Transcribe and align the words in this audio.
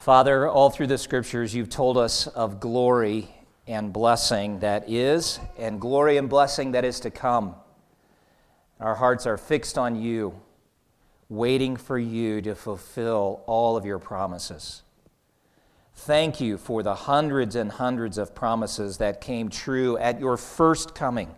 Father, 0.00 0.48
all 0.48 0.70
through 0.70 0.86
the 0.86 0.96
scriptures, 0.96 1.54
you've 1.54 1.68
told 1.68 1.98
us 1.98 2.26
of 2.26 2.58
glory 2.58 3.28
and 3.66 3.92
blessing 3.92 4.60
that 4.60 4.88
is, 4.88 5.38
and 5.58 5.78
glory 5.78 6.16
and 6.16 6.26
blessing 6.26 6.72
that 6.72 6.86
is 6.86 7.00
to 7.00 7.10
come. 7.10 7.54
Our 8.80 8.94
hearts 8.94 9.26
are 9.26 9.36
fixed 9.36 9.76
on 9.76 10.00
you, 10.00 10.40
waiting 11.28 11.76
for 11.76 11.98
you 11.98 12.40
to 12.40 12.54
fulfill 12.54 13.42
all 13.46 13.76
of 13.76 13.84
your 13.84 13.98
promises. 13.98 14.84
Thank 15.94 16.40
you 16.40 16.56
for 16.56 16.82
the 16.82 16.94
hundreds 16.94 17.54
and 17.54 17.70
hundreds 17.70 18.16
of 18.16 18.34
promises 18.34 18.96
that 18.96 19.20
came 19.20 19.50
true 19.50 19.98
at 19.98 20.18
your 20.18 20.38
first 20.38 20.94
coming. 20.94 21.28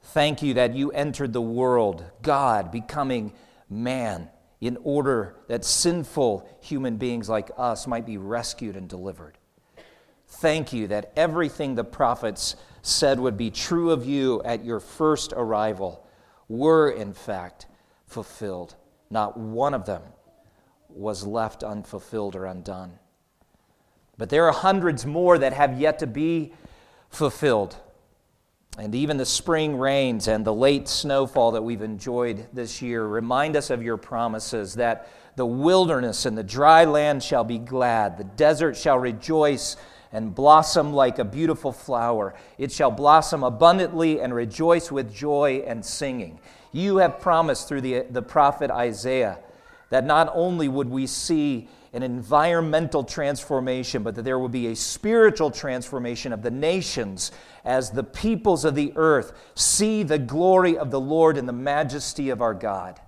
Thank 0.00 0.40
you 0.40 0.54
that 0.54 0.74
you 0.74 0.92
entered 0.92 1.34
the 1.34 1.42
world, 1.42 2.06
God 2.22 2.72
becoming 2.72 3.34
man 3.68 4.30
in 4.60 4.76
order 4.82 5.36
that 5.48 5.64
sinful 5.64 6.48
human 6.60 6.96
beings 6.96 7.28
like 7.28 7.50
us 7.56 7.86
might 7.86 8.04
be 8.04 8.18
rescued 8.18 8.76
and 8.76 8.88
delivered. 8.88 9.38
Thank 10.26 10.72
you 10.72 10.86
that 10.88 11.12
everything 11.16 11.74
the 11.74 11.84
prophets 11.84 12.56
said 12.82 13.18
would 13.18 13.36
be 13.36 13.50
true 13.50 13.90
of 13.90 14.06
you 14.06 14.42
at 14.44 14.64
your 14.64 14.80
first 14.80 15.32
arrival 15.34 16.06
were, 16.48 16.90
in 16.90 17.12
fact, 17.12 17.66
fulfilled. 18.06 18.76
Not 19.10 19.36
one 19.36 19.74
of 19.74 19.86
them 19.86 20.02
was 20.88 21.26
left 21.26 21.62
unfulfilled 21.62 22.36
or 22.36 22.46
undone. 22.46 22.98
But 24.18 24.28
there 24.28 24.46
are 24.46 24.52
hundreds 24.52 25.06
more 25.06 25.38
that 25.38 25.52
have 25.52 25.80
yet 25.80 25.98
to 26.00 26.06
be 26.06 26.52
fulfilled. 27.08 27.76
And 28.78 28.94
even 28.94 29.16
the 29.16 29.26
spring 29.26 29.76
rains 29.76 30.28
and 30.28 30.44
the 30.44 30.54
late 30.54 30.88
snowfall 30.88 31.52
that 31.52 31.62
we've 31.62 31.82
enjoyed 31.82 32.46
this 32.52 32.80
year 32.80 33.04
remind 33.04 33.56
us 33.56 33.68
of 33.68 33.82
your 33.82 33.96
promises 33.96 34.74
that 34.74 35.08
the 35.36 35.46
wilderness 35.46 36.24
and 36.24 36.38
the 36.38 36.44
dry 36.44 36.84
land 36.84 37.22
shall 37.22 37.44
be 37.44 37.58
glad, 37.58 38.16
the 38.16 38.24
desert 38.24 38.76
shall 38.76 38.98
rejoice 38.98 39.76
and 40.12 40.34
blossom 40.34 40.92
like 40.92 41.18
a 41.18 41.24
beautiful 41.24 41.72
flower. 41.72 42.34
It 42.58 42.72
shall 42.72 42.90
blossom 42.90 43.42
abundantly 43.42 44.20
and 44.20 44.34
rejoice 44.34 44.90
with 44.90 45.12
joy 45.12 45.62
and 45.66 45.84
singing. 45.84 46.40
You 46.72 46.98
have 46.98 47.20
promised 47.20 47.68
through 47.68 47.82
the, 47.82 48.06
the 48.10 48.22
prophet 48.22 48.70
Isaiah 48.70 49.38
that 49.90 50.04
not 50.04 50.30
only 50.34 50.68
would 50.68 50.88
we 50.88 51.06
see 51.06 51.68
an 51.92 52.02
environmental 52.02 53.02
transformation, 53.02 54.02
but 54.02 54.14
that 54.14 54.22
there 54.22 54.38
will 54.38 54.48
be 54.48 54.68
a 54.68 54.76
spiritual 54.76 55.50
transformation 55.50 56.32
of 56.32 56.42
the 56.42 56.50
nations 56.50 57.32
as 57.64 57.90
the 57.90 58.04
peoples 58.04 58.64
of 58.64 58.74
the 58.74 58.92
earth 58.94 59.32
see 59.54 60.02
the 60.02 60.18
glory 60.18 60.78
of 60.78 60.90
the 60.90 61.00
Lord 61.00 61.36
and 61.36 61.48
the 61.48 61.52
majesty 61.52 62.30
of 62.30 62.40
our 62.40 62.54
God. 62.54 63.00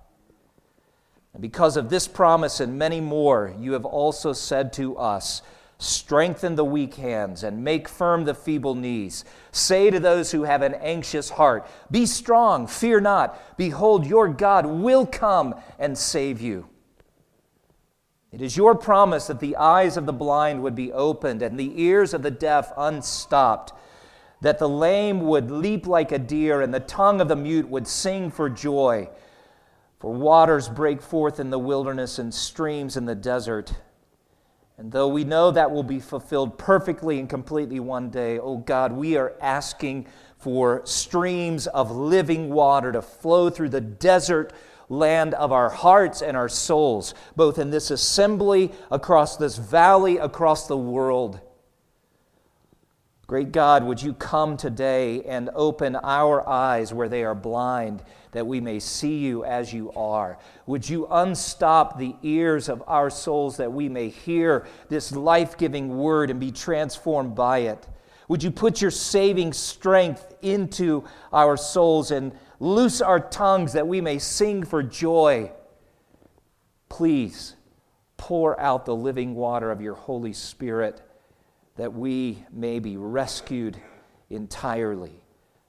And 1.33 1.41
because 1.41 1.77
of 1.77 1.89
this 1.89 2.07
promise 2.07 2.59
and 2.59 2.77
many 2.77 2.99
more, 2.99 3.55
you 3.57 3.73
have 3.73 3.85
also 3.85 4.33
said 4.33 4.73
to 4.73 4.97
us, 4.97 5.41
Strengthen 5.79 6.55
the 6.55 6.63
weak 6.63 6.93
hands 6.95 7.43
and 7.43 7.63
make 7.63 7.89
firm 7.89 8.23
the 8.23 8.33
feeble 8.33 8.75
knees. 8.75 9.25
Say 9.51 9.89
to 9.89 9.99
those 9.99 10.31
who 10.31 10.43
have 10.43 10.61
an 10.61 10.75
anxious 10.75 11.31
heart, 11.31 11.67
Be 11.91 12.05
strong, 12.05 12.67
fear 12.67 13.01
not. 13.01 13.57
Behold, 13.57 14.05
your 14.05 14.29
God 14.29 14.65
will 14.65 15.05
come 15.05 15.55
and 15.79 15.97
save 15.97 16.39
you. 16.39 16.69
It 18.33 18.41
is 18.41 18.57
your 18.57 18.73
promise 18.73 19.27
that 19.27 19.39
the 19.39 19.55
eyes 19.57 19.95
of 19.95 20.07
the 20.07 20.11
blind 20.11 20.63
would 20.63 20.73
be 20.73 20.91
opened 20.91 21.43
and 21.43 21.57
the 21.57 21.79
ears 21.79 22.15
of 22.15 22.23
the 22.23 22.31
deaf 22.31 22.73
unstopped, 22.75 23.73
that 24.41 24.57
the 24.57 24.67
lame 24.67 25.21
would 25.21 25.51
leap 25.51 25.85
like 25.85 26.11
a 26.11 26.17
deer 26.17 26.61
and 26.61 26.73
the 26.73 26.79
tongue 26.79 27.21
of 27.21 27.27
the 27.27 27.35
mute 27.35 27.69
would 27.69 27.87
sing 27.87 28.31
for 28.31 28.49
joy. 28.49 29.07
For 29.99 30.11
waters 30.11 30.67
break 30.67 30.99
forth 30.99 31.39
in 31.39 31.51
the 31.51 31.59
wilderness 31.59 32.17
and 32.17 32.33
streams 32.33 32.97
in 32.97 33.05
the 33.05 33.13
desert. 33.13 33.75
And 34.79 34.91
though 34.91 35.09
we 35.09 35.23
know 35.23 35.51
that 35.51 35.69
will 35.69 35.83
be 35.83 35.99
fulfilled 35.99 36.57
perfectly 36.57 37.19
and 37.19 37.29
completely 37.29 37.79
one 37.79 38.09
day, 38.09 38.39
oh 38.39 38.57
God, 38.57 38.93
we 38.93 39.15
are 39.15 39.35
asking 39.41 40.07
for 40.39 40.81
streams 40.85 41.67
of 41.67 41.91
living 41.91 42.49
water 42.49 42.91
to 42.91 43.01
flow 43.03 43.51
through 43.51 43.69
the 43.69 43.79
desert 43.79 44.53
land 44.89 45.33
of 45.33 45.51
our 45.51 45.69
hearts 45.69 46.21
and 46.21 46.35
our 46.37 46.49
souls, 46.49 47.13
both 47.35 47.59
in 47.59 47.69
this 47.69 47.91
assembly, 47.91 48.71
across 48.91 49.37
this 49.37 49.57
valley, 49.57 50.17
across 50.17 50.67
the 50.67 50.77
world. 50.77 51.39
Great 53.25 53.53
God, 53.53 53.83
would 53.85 54.01
you 54.01 54.13
come 54.13 54.57
today 54.57 55.23
and 55.23 55.49
open 55.55 55.95
our 55.95 56.47
eyes 56.47 56.93
where 56.93 57.07
they 57.07 57.23
are 57.23 57.33
blind, 57.33 58.03
that 58.31 58.45
we 58.45 58.59
may 58.59 58.79
see 58.79 59.17
you 59.17 59.45
as 59.45 59.71
you 59.71 59.91
are? 59.93 60.37
Would 60.67 60.87
you 60.87 61.07
unstop 61.09 61.97
the 61.97 62.15
ears 62.21 62.67
of 62.67 62.83
our 62.85 63.09
souls 63.09 63.57
that 63.57 63.71
we 63.71 63.87
may 63.87 64.09
hear 64.09 64.67
this 64.89 65.13
life 65.13 65.57
giving 65.57 65.97
word 65.97 66.31
and 66.31 66.39
be 66.39 66.51
transformed 66.51 67.33
by 67.33 67.59
it? 67.59 67.87
Would 68.27 68.43
you 68.43 68.51
put 68.51 68.81
your 68.81 68.91
saving 68.91 69.53
strength 69.53 70.35
into 70.41 71.05
our 71.31 71.55
souls 71.55 72.11
and 72.11 72.33
Loose 72.63 73.01
our 73.01 73.19
tongues 73.19 73.73
that 73.73 73.89
we 73.89 73.99
may 73.99 74.17
sing 74.17 74.63
for 74.63 74.81
joy. 74.81 75.51
Please 76.87 77.57
pour 78.15 78.57
out 78.57 78.85
the 78.85 78.95
living 78.95 79.35
water 79.35 79.69
of 79.69 79.81
your 79.81 79.95
Holy 79.95 80.31
Spirit 80.31 81.01
that 81.75 81.93
we 81.93 82.45
may 82.53 82.79
be 82.79 82.95
rescued 82.95 83.75
entirely, 84.29 85.11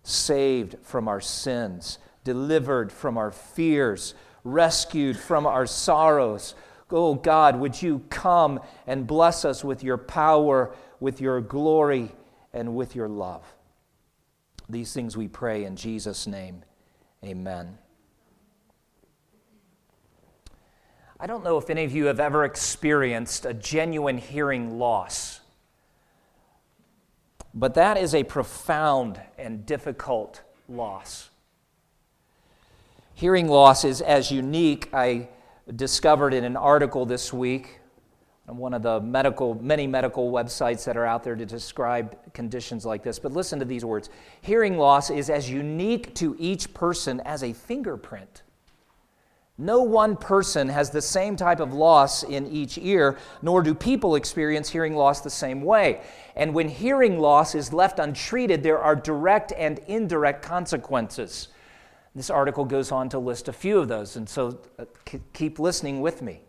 saved 0.05 0.77
from 0.83 1.09
our 1.09 1.21
sins, 1.21 1.99
delivered 2.23 2.93
from 2.93 3.19
our 3.19 3.33
fears, 3.33 4.15
rescued 4.45 5.19
from 5.19 5.47
our 5.47 5.67
sorrows. 5.67 6.55
Oh 6.93 7.15
God, 7.17 7.59
would 7.59 7.83
you 7.83 8.05
come 8.09 8.61
and 8.87 9.05
bless 9.05 9.45
us 9.45 9.65
with 9.65 9.83
your 9.83 9.99
power, 9.99 10.73
with 11.01 11.21
your 11.21 11.41
glory, 11.41 12.13
and 12.53 12.77
with 12.77 12.95
your 12.95 13.09
love? 13.09 13.43
These 14.69 14.93
things 14.93 15.17
we 15.17 15.27
pray 15.27 15.65
in 15.65 15.75
Jesus' 15.75 16.29
name. 16.29 16.63
Amen. 17.25 17.79
I 21.19 21.27
don't 21.27 21.43
know 21.43 21.57
if 21.57 21.71
any 21.71 21.85
of 21.85 21.95
you 21.95 22.07
have 22.07 22.21
ever 22.21 22.45
experienced 22.45 23.47
a 23.47 23.55
genuine 23.55 24.19
hearing 24.19 24.79
loss, 24.79 25.41
but 27.55 27.75
that 27.75 27.97
is 27.97 28.15
a 28.15 28.25
profound 28.25 29.21
and 29.39 29.65
difficult 29.65 30.43
loss. 30.69 31.31
Hearing 33.15 33.49
loss 33.49 33.85
is 33.85 34.03
as 34.03 34.31
unique, 34.31 34.91
I 34.93 35.29
discovered 35.75 36.35
in 36.35 36.45
an 36.45 36.57
article 36.57 37.07
this 37.07 37.33
week 37.33 37.81
on 38.49 38.59
one 38.59 38.75
of 38.75 38.83
the 38.83 39.01
medical, 39.01 39.55
many 39.63 39.87
medical 39.87 40.31
websites 40.31 40.85
that 40.85 40.97
are 40.97 41.07
out 41.07 41.25
there 41.25 41.37
to 41.37 41.47
describe 41.47 42.33
conditions 42.35 42.85
like 42.85 43.03
this. 43.03 43.19
But 43.19 43.33
listen 43.33 43.59
to 43.59 43.65
these 43.65 43.85
words 43.85 44.11
Hearing 44.43 44.77
loss 44.77 45.11
is 45.11 45.31
as 45.31 45.49
unique 45.49 46.15
to 46.17 46.37
each 46.39 46.75
person 46.75 47.21
as 47.21 47.43
a 47.43 47.53
fingerprint. 47.53 48.43
No 49.57 49.83
one 49.83 50.17
person 50.17 50.69
has 50.69 50.91
the 50.91 51.01
same 51.01 51.37
type 51.37 51.61
of 51.61 51.73
loss 51.73 52.25
in 52.25 52.49
each 52.49 52.77
ear, 52.77 53.19
nor 53.41 53.63
do 53.63 53.73
people 53.73 54.17
experience 54.17 54.69
hearing 54.69 54.97
loss 54.97 55.21
the 55.21 55.31
same 55.31 55.63
way. 55.63 56.01
And 56.35 56.53
when 56.53 56.69
hearing 56.69 57.21
loss 57.21 57.55
is 57.55 57.73
left 57.73 58.01
untreated, 58.01 58.65
there 58.65 58.81
are 58.81 58.97
direct 58.97 59.53
and 59.57 59.79
indirect 59.87 60.43
consequences. 60.43 61.49
This 62.17 62.31
article 62.31 62.65
goes 62.65 62.91
on 62.91 63.09
to 63.11 63.21
list 63.21 63.47
a 63.47 63.53
few 63.53 63.79
of 63.79 63.87
those, 63.87 64.17
and 64.17 64.29
so 64.29 64.59
uh, 64.79 64.87
keep 65.33 65.61
listening 65.61 66.01
with 66.01 66.21
me. 66.21 66.41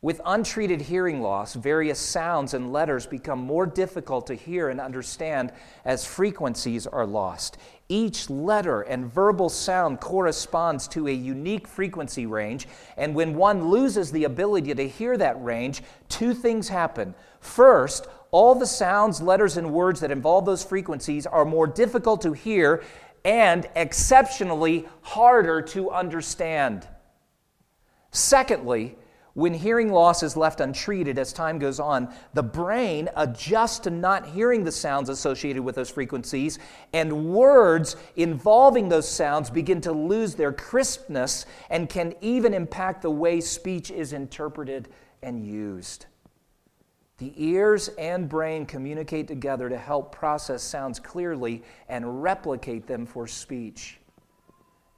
With 0.00 0.20
untreated 0.24 0.82
hearing 0.82 1.20
loss, 1.20 1.54
various 1.54 1.98
sounds 1.98 2.54
and 2.54 2.72
letters 2.72 3.04
become 3.04 3.40
more 3.40 3.66
difficult 3.66 4.28
to 4.28 4.34
hear 4.36 4.68
and 4.68 4.80
understand 4.80 5.52
as 5.84 6.04
frequencies 6.04 6.86
are 6.86 7.04
lost. 7.04 7.58
Each 7.88 8.30
letter 8.30 8.82
and 8.82 9.12
verbal 9.12 9.48
sound 9.48 9.98
corresponds 9.98 10.86
to 10.88 11.08
a 11.08 11.12
unique 11.12 11.66
frequency 11.66 12.26
range, 12.26 12.68
and 12.96 13.12
when 13.12 13.34
one 13.34 13.70
loses 13.70 14.12
the 14.12 14.22
ability 14.22 14.72
to 14.72 14.88
hear 14.88 15.16
that 15.16 15.42
range, 15.42 15.82
two 16.08 16.32
things 16.32 16.68
happen. 16.68 17.12
First, 17.40 18.06
all 18.30 18.54
the 18.54 18.66
sounds, 18.66 19.20
letters, 19.20 19.56
and 19.56 19.72
words 19.72 19.98
that 19.98 20.12
involve 20.12 20.44
those 20.44 20.62
frequencies 20.62 21.26
are 21.26 21.44
more 21.44 21.66
difficult 21.66 22.20
to 22.22 22.34
hear 22.34 22.84
and 23.24 23.68
exceptionally 23.74 24.88
harder 25.02 25.60
to 25.60 25.90
understand. 25.90 26.86
Secondly, 28.12 28.96
when 29.34 29.54
hearing 29.54 29.92
loss 29.92 30.22
is 30.22 30.36
left 30.36 30.60
untreated 30.60 31.18
as 31.18 31.32
time 31.32 31.58
goes 31.58 31.78
on, 31.78 32.12
the 32.34 32.42
brain 32.42 33.08
adjusts 33.16 33.78
to 33.80 33.90
not 33.90 34.26
hearing 34.26 34.64
the 34.64 34.72
sounds 34.72 35.08
associated 35.08 35.62
with 35.62 35.74
those 35.74 35.90
frequencies, 35.90 36.58
and 36.92 37.26
words 37.32 37.96
involving 38.16 38.88
those 38.88 39.08
sounds 39.08 39.50
begin 39.50 39.80
to 39.82 39.92
lose 39.92 40.34
their 40.34 40.52
crispness 40.52 41.46
and 41.70 41.88
can 41.88 42.14
even 42.20 42.54
impact 42.54 43.02
the 43.02 43.10
way 43.10 43.40
speech 43.40 43.90
is 43.90 44.12
interpreted 44.12 44.88
and 45.22 45.46
used. 45.46 46.06
The 47.18 47.32
ears 47.36 47.88
and 47.98 48.28
brain 48.28 48.64
communicate 48.64 49.26
together 49.26 49.68
to 49.68 49.76
help 49.76 50.12
process 50.14 50.62
sounds 50.62 51.00
clearly 51.00 51.64
and 51.88 52.22
replicate 52.22 52.86
them 52.86 53.06
for 53.06 53.26
speech. 53.26 53.98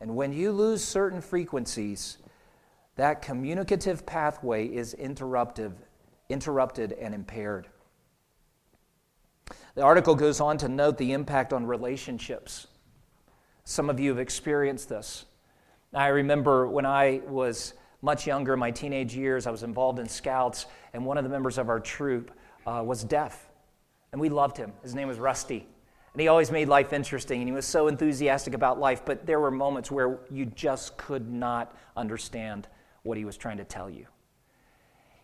And 0.03 0.15
when 0.15 0.33
you 0.33 0.53
lose 0.53 0.85
certain 0.85 1.23
frequencies, 1.23 2.19
that 3.01 3.23
communicative 3.23 4.05
pathway 4.05 4.67
is 4.67 4.93
interrupted, 4.93 5.73
interrupted 6.29 6.93
and 6.93 7.15
impaired. 7.15 7.67
The 9.75 9.81
article 9.81 10.15
goes 10.15 10.39
on 10.39 10.59
to 10.59 10.69
note 10.69 10.99
the 10.99 11.15
impact 11.15 11.55
on 11.55 11.65
relationships. 11.65 12.67
Some 13.65 13.89
of 13.89 13.99
you 13.99 14.11
have 14.11 14.19
experienced 14.19 14.91
this. 14.91 15.25
I 15.95 16.09
remember 16.09 16.69
when 16.69 16.85
I 16.85 17.23
was 17.27 17.73
much 18.03 18.27
younger, 18.27 18.55
my 18.55 18.71
teenage 18.71 19.17
years, 19.17 19.47
I 19.47 19.51
was 19.51 19.63
involved 19.63 19.99
in 19.99 20.07
scouts, 20.07 20.67
and 20.93 21.07
one 21.07 21.17
of 21.17 21.25
the 21.25 21.31
members 21.31 21.57
of 21.57 21.71
our 21.71 21.81
troop 21.81 22.31
uh, 22.67 22.83
was 22.85 23.03
deaf. 23.03 23.49
And 24.13 24.21
we 24.21 24.29
loved 24.29 24.59
him. 24.59 24.75
His 24.83 24.95
name 24.95 25.09
was 25.09 25.19
Rusty. 25.19 25.67
And 26.13 26.21
he 26.21 26.29
always 26.29 26.51
made 26.51 26.69
life 26.69 26.93
interesting, 26.93 27.41
and 27.41 27.49
he 27.49 27.55
was 27.55 27.65
so 27.65 27.89
enthusiastic 27.89 28.53
about 28.53 28.79
life, 28.79 29.07
but 29.07 29.25
there 29.25 29.41
were 29.41 29.51
moments 29.51 29.91
where 29.91 30.19
you 30.31 30.45
just 30.45 30.99
could 30.99 31.31
not 31.31 31.75
understand 31.97 32.69
what 33.03 33.17
he 33.19 33.25
was 33.25 33.37
trying 33.37 33.59
to 33.59 33.65
tell 33.65 33.89
you. 33.91 34.07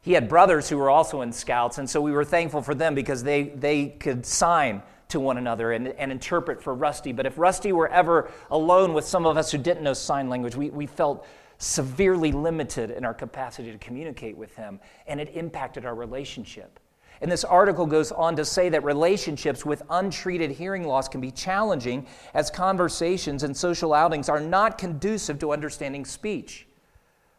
He 0.00 0.12
had 0.12 0.28
brothers 0.28 0.68
who 0.68 0.76
were 0.76 0.88
also 0.88 1.22
in 1.22 1.32
scouts, 1.32 1.78
and 1.78 1.90
so 1.90 2.00
we 2.00 2.12
were 2.12 2.24
thankful 2.24 2.62
for 2.62 2.74
them 2.74 2.94
because 2.94 3.24
they, 3.24 3.44
they 3.44 3.88
could 3.88 4.24
sign 4.24 4.82
to 5.08 5.20
one 5.20 5.36
another 5.36 5.72
and, 5.72 5.88
and 5.88 6.12
interpret 6.12 6.62
for 6.62 6.74
Rusty. 6.74 7.12
But 7.12 7.26
if 7.26 7.38
Rusty 7.38 7.72
were 7.72 7.88
ever 7.88 8.30
alone 8.50 8.94
with 8.94 9.04
some 9.04 9.26
of 9.26 9.36
us 9.36 9.50
who 9.50 9.58
didn't 9.58 9.82
know 9.82 9.94
sign 9.94 10.28
language, 10.28 10.54
we, 10.54 10.70
we 10.70 10.86
felt 10.86 11.26
severely 11.58 12.32
limited 12.32 12.90
in 12.90 13.04
our 13.04 13.14
capacity 13.14 13.72
to 13.72 13.78
communicate 13.78 14.36
with 14.36 14.54
him, 14.54 14.78
and 15.06 15.20
it 15.20 15.34
impacted 15.34 15.84
our 15.84 15.94
relationship. 15.94 16.78
And 17.20 17.32
this 17.32 17.44
article 17.44 17.86
goes 17.86 18.12
on 18.12 18.36
to 18.36 18.44
say 18.44 18.68
that 18.68 18.84
relationships 18.84 19.64
with 19.64 19.82
untreated 19.88 20.50
hearing 20.50 20.84
loss 20.84 21.08
can 21.08 21.20
be 21.20 21.30
challenging 21.30 22.06
as 22.34 22.50
conversations 22.50 23.42
and 23.42 23.56
social 23.56 23.94
outings 23.94 24.28
are 24.28 24.40
not 24.40 24.76
conducive 24.76 25.38
to 25.38 25.52
understanding 25.52 26.04
speech. 26.04 26.66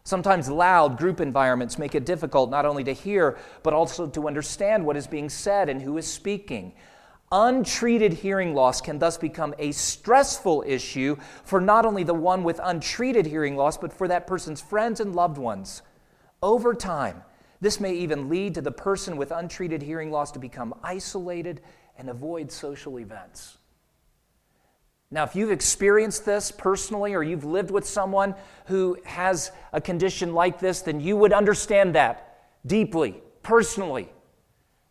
Sometimes 0.07 0.49
loud 0.49 0.97
group 0.97 1.19
environments 1.19 1.77
make 1.77 1.93
it 1.93 2.05
difficult 2.05 2.49
not 2.49 2.65
only 2.65 2.81
to 2.85 2.93
hear, 2.93 3.37
but 3.61 3.73
also 3.73 4.07
to 4.07 4.27
understand 4.29 4.85
what 4.85 4.95
is 4.95 5.05
being 5.05 5.27
said 5.27 5.67
and 5.67 5.81
who 5.81 5.97
is 5.97 6.07
speaking. 6.07 6.71
Untreated 7.29 8.13
hearing 8.13 8.55
loss 8.55 8.79
can 8.79 8.99
thus 8.99 9.17
become 9.17 9.53
a 9.59 9.73
stressful 9.73 10.63
issue 10.65 11.17
for 11.43 11.59
not 11.59 11.85
only 11.85 12.03
the 12.03 12.13
one 12.13 12.45
with 12.45 12.61
untreated 12.63 13.25
hearing 13.25 13.57
loss, 13.57 13.77
but 13.77 13.91
for 13.91 14.07
that 14.07 14.27
person's 14.27 14.61
friends 14.61 15.01
and 15.01 15.13
loved 15.13 15.37
ones. 15.37 15.81
Over 16.41 16.73
time, 16.73 17.21
this 17.59 17.81
may 17.81 17.93
even 17.93 18.29
lead 18.29 18.53
to 18.53 18.61
the 18.61 18.71
person 18.71 19.17
with 19.17 19.31
untreated 19.31 19.81
hearing 19.81 20.09
loss 20.09 20.31
to 20.31 20.39
become 20.39 20.73
isolated 20.83 21.59
and 21.97 22.09
avoid 22.09 22.49
social 22.49 22.97
events. 22.97 23.57
Now, 25.09 25.23
if 25.23 25.35
you've 25.35 25.51
experienced 25.51 26.25
this 26.25 26.51
personally 26.51 27.13
or 27.13 27.23
you've 27.23 27.45
lived 27.45 27.71
with 27.71 27.87
someone 27.87 28.35
who 28.65 28.97
has 29.05 29.51
a 29.71 29.79
condition 29.79 30.33
like 30.33 30.59
this, 30.59 30.81
then 30.81 30.99
you 30.99 31.15
would 31.15 31.31
understand 31.31 31.95
that 31.95 32.39
deeply, 32.65 33.21
personally. 33.41 34.09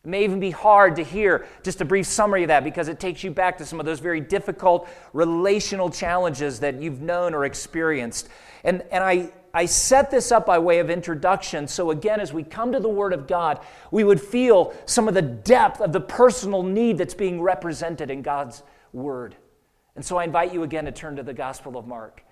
It 0.04 0.08
may 0.08 0.24
even 0.24 0.40
be 0.40 0.52
hard 0.52 0.96
to 0.96 1.04
hear 1.04 1.46
just 1.62 1.82
a 1.82 1.84
brief 1.84 2.06
summary 2.06 2.44
of 2.44 2.48
that 2.48 2.64
because 2.64 2.88
it 2.88 2.98
takes 2.98 3.22
you 3.24 3.30
back 3.30 3.58
to 3.58 3.66
some 3.66 3.78
of 3.78 3.84
those 3.84 4.00
very 4.00 4.20
difficult 4.20 4.88
relational 5.12 5.90
challenges 5.90 6.60
that 6.60 6.80
you've 6.80 7.02
known 7.02 7.34
or 7.34 7.44
experienced. 7.44 8.28
And, 8.64 8.82
and 8.90 9.04
I, 9.04 9.32
I 9.52 9.66
set 9.66 10.10
this 10.10 10.32
up 10.32 10.46
by 10.46 10.58
way 10.58 10.78
of 10.78 10.88
introduction. 10.88 11.68
So, 11.68 11.90
again, 11.90 12.20
as 12.20 12.32
we 12.32 12.42
come 12.42 12.72
to 12.72 12.80
the 12.80 12.88
Word 12.88 13.12
of 13.12 13.26
God, 13.26 13.60
we 13.90 14.04
would 14.04 14.20
feel 14.20 14.74
some 14.86 15.08
of 15.08 15.14
the 15.14 15.22
depth 15.22 15.82
of 15.82 15.92
the 15.92 16.00
personal 16.00 16.62
need 16.62 16.96
that's 16.96 17.14
being 17.14 17.42
represented 17.42 18.10
in 18.10 18.22
God's 18.22 18.62
Word. 18.92 19.36
And 19.96 20.04
so, 20.04 20.18
I 20.18 20.24
invite 20.24 20.52
you 20.52 20.62
again 20.62 20.84
to 20.84 20.92
turn 20.92 21.16
to 21.16 21.22
the 21.22 21.34
Gospel 21.34 21.76
of 21.76 21.86
Mark. 21.86 22.22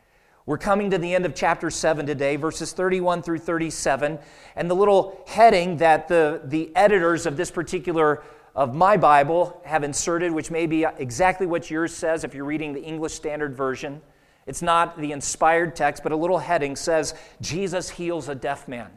We're 0.46 0.58
coming 0.58 0.90
to 0.90 0.98
the 0.98 1.14
end 1.14 1.24
of 1.24 1.34
chapter 1.34 1.70
7 1.70 2.04
today, 2.04 2.36
verses 2.36 2.74
31 2.74 3.22
through 3.22 3.38
37. 3.38 4.18
And 4.54 4.70
the 4.70 4.74
little 4.74 5.24
heading 5.26 5.78
that 5.78 6.06
the, 6.06 6.42
the 6.44 6.70
editors 6.76 7.24
of 7.24 7.38
this 7.38 7.50
particular 7.50 8.22
of 8.54 8.74
my 8.74 8.98
Bible 8.98 9.60
have 9.64 9.82
inserted, 9.82 10.30
which 10.30 10.50
may 10.50 10.66
be 10.66 10.84
exactly 10.98 11.46
what 11.46 11.70
yours 11.70 11.94
says 11.94 12.24
if 12.24 12.34
you're 12.34 12.44
reading 12.44 12.74
the 12.74 12.82
English 12.82 13.14
Standard 13.14 13.56
Version. 13.56 14.02
It's 14.46 14.60
not 14.60 15.00
the 15.00 15.12
inspired 15.12 15.74
text, 15.74 16.02
but 16.02 16.12
a 16.12 16.16
little 16.16 16.38
heading 16.38 16.76
says, 16.76 17.14
Jesus 17.40 17.88
heals 17.88 18.28
a 18.28 18.34
deaf 18.34 18.68
man. 18.68 18.90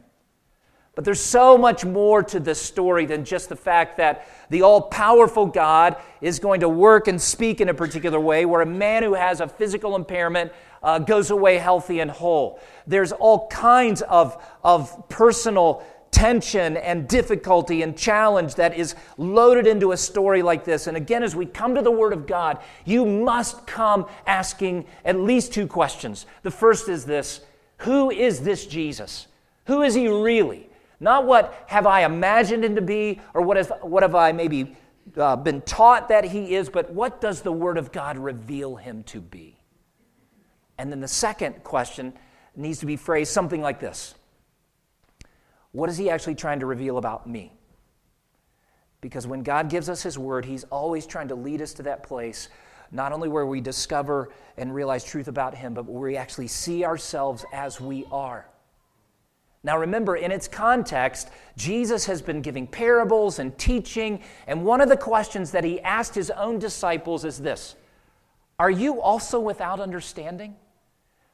But 0.98 1.04
there's 1.04 1.20
so 1.20 1.56
much 1.56 1.84
more 1.84 2.24
to 2.24 2.40
this 2.40 2.60
story 2.60 3.06
than 3.06 3.24
just 3.24 3.48
the 3.48 3.54
fact 3.54 3.98
that 3.98 4.26
the 4.50 4.62
all 4.62 4.80
powerful 4.80 5.46
God 5.46 5.94
is 6.20 6.40
going 6.40 6.58
to 6.62 6.68
work 6.68 7.06
and 7.06 7.22
speak 7.22 7.60
in 7.60 7.68
a 7.68 7.74
particular 7.74 8.18
way, 8.18 8.44
where 8.44 8.62
a 8.62 8.66
man 8.66 9.04
who 9.04 9.14
has 9.14 9.40
a 9.40 9.46
physical 9.46 9.94
impairment 9.94 10.50
uh, 10.82 10.98
goes 10.98 11.30
away 11.30 11.58
healthy 11.58 12.00
and 12.00 12.10
whole. 12.10 12.58
There's 12.88 13.12
all 13.12 13.46
kinds 13.46 14.02
of, 14.02 14.44
of 14.64 15.08
personal 15.08 15.84
tension 16.10 16.76
and 16.76 17.06
difficulty 17.06 17.82
and 17.82 17.96
challenge 17.96 18.56
that 18.56 18.76
is 18.76 18.96
loaded 19.18 19.68
into 19.68 19.92
a 19.92 19.96
story 19.96 20.42
like 20.42 20.64
this. 20.64 20.88
And 20.88 20.96
again, 20.96 21.22
as 21.22 21.36
we 21.36 21.46
come 21.46 21.76
to 21.76 21.82
the 21.82 21.92
Word 21.92 22.12
of 22.12 22.26
God, 22.26 22.58
you 22.84 23.06
must 23.06 23.68
come 23.68 24.06
asking 24.26 24.84
at 25.04 25.14
least 25.14 25.52
two 25.52 25.68
questions. 25.68 26.26
The 26.42 26.50
first 26.50 26.88
is 26.88 27.04
this 27.04 27.42
Who 27.82 28.10
is 28.10 28.40
this 28.40 28.66
Jesus? 28.66 29.28
Who 29.66 29.82
is 29.82 29.94
he 29.94 30.08
really? 30.08 30.67
Not 31.00 31.26
what 31.26 31.64
have 31.68 31.86
I 31.86 32.04
imagined 32.04 32.64
him 32.64 32.74
to 32.74 32.82
be 32.82 33.20
or 33.34 33.42
what, 33.42 33.56
is, 33.56 33.70
what 33.82 34.02
have 34.02 34.14
I 34.14 34.32
maybe 34.32 34.76
uh, 35.16 35.36
been 35.36 35.60
taught 35.62 36.08
that 36.08 36.24
he 36.24 36.54
is, 36.54 36.68
but 36.68 36.90
what 36.92 37.20
does 37.20 37.42
the 37.42 37.52
Word 37.52 37.78
of 37.78 37.92
God 37.92 38.18
reveal 38.18 38.76
him 38.76 39.02
to 39.04 39.20
be? 39.20 39.56
And 40.76 40.90
then 40.90 41.00
the 41.00 41.08
second 41.08 41.64
question 41.64 42.12
needs 42.56 42.80
to 42.80 42.86
be 42.86 42.96
phrased 42.96 43.32
something 43.32 43.60
like 43.60 43.80
this 43.80 44.14
what 45.72 45.90
is 45.90 45.98
he 45.98 46.08
actually 46.10 46.34
trying 46.34 46.60
to 46.60 46.66
reveal 46.66 46.98
about 46.98 47.26
me? 47.28 47.52
Because 49.00 49.26
when 49.26 49.42
God 49.42 49.68
gives 49.68 49.88
us 49.88 50.02
his 50.02 50.18
word, 50.18 50.44
he's 50.44 50.64
always 50.64 51.06
trying 51.06 51.28
to 51.28 51.34
lead 51.34 51.62
us 51.62 51.72
to 51.74 51.82
that 51.84 52.02
place, 52.02 52.48
not 52.90 53.12
only 53.12 53.28
where 53.28 53.46
we 53.46 53.60
discover 53.60 54.30
and 54.56 54.74
realize 54.74 55.04
truth 55.04 55.28
about 55.28 55.54
him, 55.54 55.74
but 55.74 55.84
where 55.84 56.10
we 56.10 56.16
actually 56.16 56.48
see 56.48 56.84
ourselves 56.84 57.44
as 57.52 57.80
we 57.80 58.06
are. 58.10 58.48
Now, 59.64 59.78
remember, 59.78 60.16
in 60.16 60.30
its 60.30 60.46
context, 60.46 61.30
Jesus 61.56 62.06
has 62.06 62.22
been 62.22 62.42
giving 62.42 62.66
parables 62.66 63.38
and 63.38 63.56
teaching, 63.58 64.22
and 64.46 64.64
one 64.64 64.80
of 64.80 64.88
the 64.88 64.96
questions 64.96 65.50
that 65.50 65.64
he 65.64 65.80
asked 65.80 66.14
his 66.14 66.30
own 66.30 66.58
disciples 66.58 67.24
is 67.24 67.38
this 67.38 67.74
Are 68.58 68.70
you 68.70 69.00
also 69.00 69.40
without 69.40 69.80
understanding? 69.80 70.56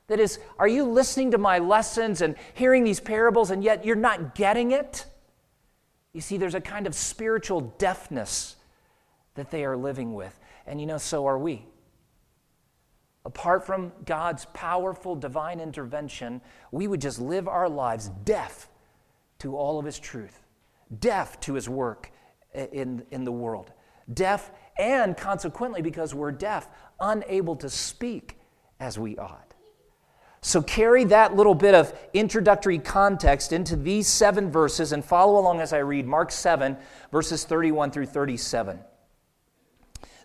That 0.06 0.20
is, 0.20 0.38
are 0.58 0.68
you 0.68 0.84
listening 0.84 1.30
to 1.30 1.38
my 1.38 1.58
lessons 1.58 2.20
and 2.20 2.36
hearing 2.52 2.84
these 2.84 3.00
parables 3.00 3.50
and 3.50 3.64
yet 3.64 3.86
you're 3.86 3.96
not 3.96 4.34
getting 4.34 4.72
it? 4.72 5.06
You 6.12 6.20
see, 6.20 6.36
there's 6.36 6.54
a 6.54 6.60
kind 6.60 6.86
of 6.86 6.94
spiritual 6.94 7.62
deafness 7.78 8.56
that 9.34 9.50
they 9.50 9.64
are 9.64 9.76
living 9.76 10.12
with. 10.14 10.38
And 10.66 10.78
you 10.78 10.86
know, 10.86 10.98
so 10.98 11.26
are 11.26 11.38
we. 11.38 11.64
Apart 13.24 13.64
from 13.64 13.92
God's 14.04 14.46
powerful 14.52 15.16
divine 15.16 15.58
intervention, 15.58 16.42
we 16.70 16.86
would 16.86 17.00
just 17.00 17.20
live 17.20 17.48
our 17.48 17.68
lives 17.68 18.10
deaf 18.24 18.68
to 19.38 19.56
all 19.56 19.78
of 19.78 19.86
His 19.86 19.98
truth, 19.98 20.40
deaf 21.00 21.40
to 21.40 21.54
His 21.54 21.68
work 21.68 22.12
in, 22.54 23.04
in 23.10 23.24
the 23.24 23.32
world, 23.32 23.72
deaf, 24.12 24.52
and 24.78 25.16
consequently, 25.16 25.80
because 25.80 26.14
we're 26.14 26.32
deaf, 26.32 26.68
unable 27.00 27.56
to 27.56 27.70
speak 27.70 28.38
as 28.78 28.98
we 28.98 29.16
ought. 29.16 29.54
So 30.42 30.60
carry 30.60 31.04
that 31.04 31.34
little 31.34 31.54
bit 31.54 31.74
of 31.74 31.98
introductory 32.12 32.78
context 32.78 33.54
into 33.54 33.76
these 33.76 34.06
seven 34.06 34.50
verses 34.50 34.92
and 34.92 35.02
follow 35.02 35.40
along 35.40 35.62
as 35.62 35.72
I 35.72 35.78
read 35.78 36.06
Mark 36.06 36.30
7, 36.30 36.76
verses 37.10 37.44
31 37.44 37.90
through 37.90 38.06
37. 38.06 38.78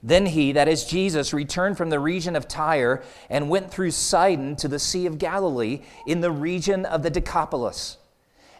Then 0.01 0.27
he, 0.27 0.51
that 0.53 0.67
is 0.67 0.85
Jesus, 0.85 1.33
returned 1.33 1.77
from 1.77 1.89
the 1.89 1.99
region 1.99 2.35
of 2.35 2.47
Tyre 2.47 3.03
and 3.29 3.49
went 3.49 3.69
through 3.69 3.91
Sidon 3.91 4.55
to 4.57 4.67
the 4.67 4.79
Sea 4.79 5.05
of 5.05 5.17
Galilee 5.17 5.81
in 6.07 6.21
the 6.21 6.31
region 6.31 6.85
of 6.85 7.03
the 7.03 7.09
Decapolis. 7.09 7.97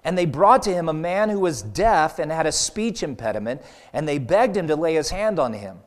And 0.04 0.18
they 0.18 0.26
brought 0.26 0.64
to 0.64 0.74
him 0.74 0.90
a 0.90 0.94
man 0.94 1.30
who 1.30 1.40
was 1.40 1.62
deaf 1.62 2.20
and 2.20 2.32
had 2.32 2.46
a 2.46 2.52
speech 2.52 3.04
impediment, 3.04 3.62
and 3.94 4.08
they 4.08 4.18
begged 4.18 4.56
him 4.56 4.68
to 4.68 4.76
lay 4.76 4.96
his 4.96 5.10
hand 5.10 5.40
on 5.40 5.54
him. 5.54 5.80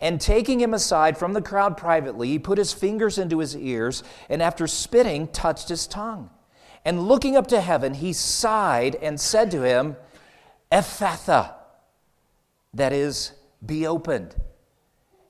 And 0.00 0.20
taking 0.20 0.60
him 0.60 0.74
aside 0.74 1.18
from 1.18 1.32
the 1.32 1.42
crowd 1.42 1.76
privately, 1.76 2.28
he 2.28 2.38
put 2.38 2.58
his 2.58 2.72
fingers 2.72 3.18
into 3.18 3.38
his 3.38 3.56
ears, 3.56 4.02
and 4.28 4.42
after 4.42 4.66
spitting, 4.66 5.28
touched 5.28 5.68
his 5.68 5.86
tongue. 5.86 6.30
And 6.84 7.08
looking 7.08 7.36
up 7.36 7.48
to 7.48 7.60
heaven, 7.60 7.94
he 7.94 8.12
sighed 8.12 8.94
and 8.96 9.20
said 9.20 9.50
to 9.50 9.62
him, 9.62 9.96
Ephphatha, 10.70 11.54
that 12.74 12.92
is, 12.92 13.32
be 13.64 13.86
opened. 13.86 14.36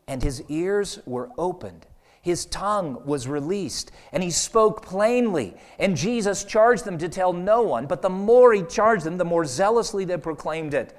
And 0.09 0.23
his 0.23 0.43
ears 0.49 0.99
were 1.07 1.31
opened. 1.38 1.87
His 2.21 2.47
tongue 2.47 3.00
was 3.07 3.29
released, 3.29 3.93
and 4.12 4.23
he 4.23 4.31
spoke 4.31 4.85
plainly. 4.85 5.55
And 5.79 5.97
Jesus 5.97 6.45
charged 6.45 6.85
them 6.85 6.99
to 6.99 7.09
tell 7.09 7.33
no 7.33 7.62
one, 7.62 7.87
but 7.87 8.03
the 8.03 8.11
more 8.11 8.53
he 8.53 8.62
charged 8.62 9.05
them, 9.05 9.19
the 9.19 9.25
more 9.25 9.45
zealously 9.45 10.05
they 10.05 10.17
proclaimed 10.17 10.75
it. 10.75 10.99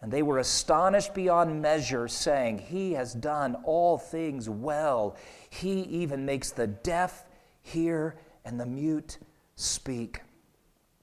And 0.00 0.12
they 0.12 0.22
were 0.22 0.38
astonished 0.38 1.14
beyond 1.14 1.60
measure, 1.60 2.06
saying, 2.06 2.58
He 2.58 2.92
has 2.92 3.12
done 3.12 3.56
all 3.64 3.98
things 3.98 4.48
well. 4.48 5.16
He 5.50 5.80
even 5.82 6.24
makes 6.24 6.52
the 6.52 6.68
deaf 6.68 7.24
hear 7.62 8.16
and 8.44 8.60
the 8.60 8.66
mute 8.66 9.18
speak. 9.56 10.20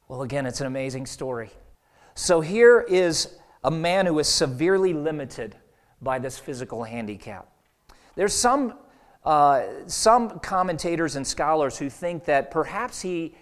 Well, 0.08 0.22
again, 0.22 0.46
it's 0.46 0.62
an 0.62 0.68
amazing 0.68 1.06
story. 1.06 1.50
So 2.16 2.40
here 2.40 2.82
is 2.82 3.36
a 3.63 3.72
man 3.72 4.06
who 4.06 4.20
is 4.20 4.28
severely 4.28 4.94
limited 4.94 5.56
by 6.03 6.19
this 6.19 6.38
physical 6.38 6.83
handicap. 6.83 7.48
There's 8.15 8.33
some, 8.33 8.75
uh, 9.24 9.63
some 9.88 10.39
commentators 10.39 11.15
and 11.15 11.25
scholars 11.25 11.77
who 11.77 11.89
think 11.89 12.25
that 12.25 12.51
perhaps 12.51 13.01
he 13.01 13.36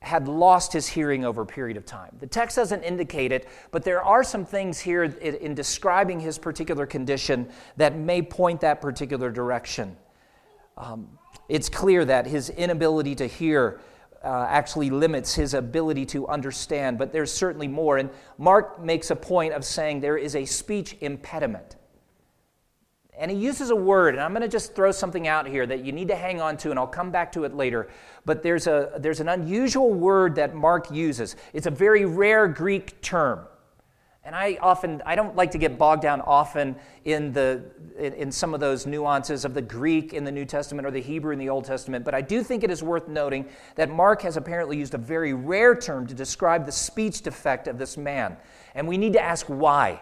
had 0.00 0.26
lost 0.26 0.72
his 0.72 0.88
hearing 0.88 1.24
over 1.24 1.42
a 1.42 1.46
period 1.46 1.76
of 1.76 1.86
time. 1.86 2.16
The 2.18 2.26
text 2.26 2.56
doesn't 2.56 2.82
indicate 2.82 3.30
it, 3.30 3.48
but 3.70 3.84
there 3.84 4.02
are 4.02 4.24
some 4.24 4.44
things 4.44 4.80
here 4.80 5.04
in, 5.04 5.34
in 5.36 5.54
describing 5.54 6.18
his 6.18 6.38
particular 6.38 6.86
condition 6.86 7.48
that 7.76 7.96
may 7.96 8.20
point 8.20 8.60
that 8.62 8.80
particular 8.80 9.30
direction. 9.30 9.96
Um, 10.76 11.18
it's 11.48 11.68
clear 11.68 12.04
that 12.04 12.26
his 12.26 12.50
inability 12.50 13.14
to 13.16 13.26
hear 13.26 13.80
uh, 14.24 14.46
actually 14.48 14.90
limits 14.90 15.34
his 15.34 15.54
ability 15.54 16.06
to 16.06 16.26
understand, 16.28 16.98
but 16.98 17.12
there's 17.12 17.32
certainly 17.32 17.68
more. 17.68 17.98
And 17.98 18.10
Mark 18.38 18.82
makes 18.82 19.10
a 19.10 19.16
point 19.16 19.52
of 19.52 19.64
saying 19.64 20.00
there 20.00 20.16
is 20.16 20.36
a 20.36 20.44
speech 20.44 20.96
impediment. 21.00 21.76
And 23.18 23.30
he 23.30 23.36
uses 23.36 23.70
a 23.70 23.76
word, 23.76 24.14
and 24.14 24.22
I'm 24.22 24.32
going 24.32 24.42
to 24.42 24.48
just 24.48 24.74
throw 24.74 24.90
something 24.90 25.28
out 25.28 25.46
here 25.46 25.66
that 25.66 25.84
you 25.84 25.92
need 25.92 26.08
to 26.08 26.16
hang 26.16 26.40
on 26.40 26.56
to, 26.58 26.70
and 26.70 26.78
I'll 26.78 26.86
come 26.86 27.10
back 27.10 27.30
to 27.32 27.44
it 27.44 27.54
later. 27.54 27.88
But 28.24 28.42
there's, 28.42 28.66
a, 28.66 28.92
there's 28.98 29.20
an 29.20 29.28
unusual 29.28 29.92
word 29.92 30.34
that 30.36 30.54
Mark 30.54 30.90
uses. 30.90 31.36
It's 31.52 31.66
a 31.66 31.70
very 31.70 32.06
rare 32.06 32.48
Greek 32.48 33.00
term. 33.02 33.46
And 34.24 34.36
I 34.36 34.56
often, 34.60 35.02
I 35.04 35.16
don't 35.16 35.34
like 35.34 35.50
to 35.50 35.58
get 35.58 35.76
bogged 35.76 36.02
down 36.02 36.20
often 36.20 36.76
in, 37.04 37.32
the, 37.32 37.64
in, 37.98 38.12
in, 38.14 38.32
some 38.32 38.54
of 38.54 38.60
those 38.60 38.86
nuances 38.86 39.44
of 39.44 39.52
the 39.52 39.62
Greek 39.62 40.14
in 40.14 40.22
the 40.22 40.30
New 40.30 40.44
Testament 40.44 40.86
or 40.86 40.92
the 40.92 41.00
Hebrew 41.00 41.32
in 41.32 41.40
the 41.40 41.48
Old 41.48 41.64
Testament, 41.64 42.04
but 42.04 42.14
I 42.14 42.20
do 42.20 42.44
think 42.44 42.62
it 42.62 42.70
is 42.70 42.84
worth 42.84 43.08
noting 43.08 43.48
that 43.74 43.90
Mark 43.90 44.22
has 44.22 44.36
apparently 44.36 44.78
used 44.78 44.94
a 44.94 44.98
very 44.98 45.34
rare 45.34 45.74
term 45.74 46.06
to 46.06 46.14
describe 46.14 46.66
the 46.66 46.72
speech 46.72 47.22
defect 47.22 47.66
of 47.66 47.78
this 47.78 47.96
man. 47.96 48.36
And 48.76 48.86
we 48.86 48.96
need 48.96 49.12
to 49.14 49.20
ask 49.20 49.46
why. 49.46 50.00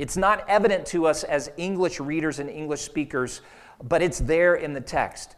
It's 0.00 0.16
not 0.16 0.48
evident 0.48 0.86
to 0.86 1.06
us 1.06 1.24
as 1.24 1.50
English 1.58 2.00
readers 2.00 2.38
and 2.38 2.48
English 2.48 2.80
speakers, 2.80 3.42
but 3.82 4.00
it's 4.00 4.18
there 4.18 4.54
in 4.54 4.72
the 4.72 4.80
text. 4.80 5.36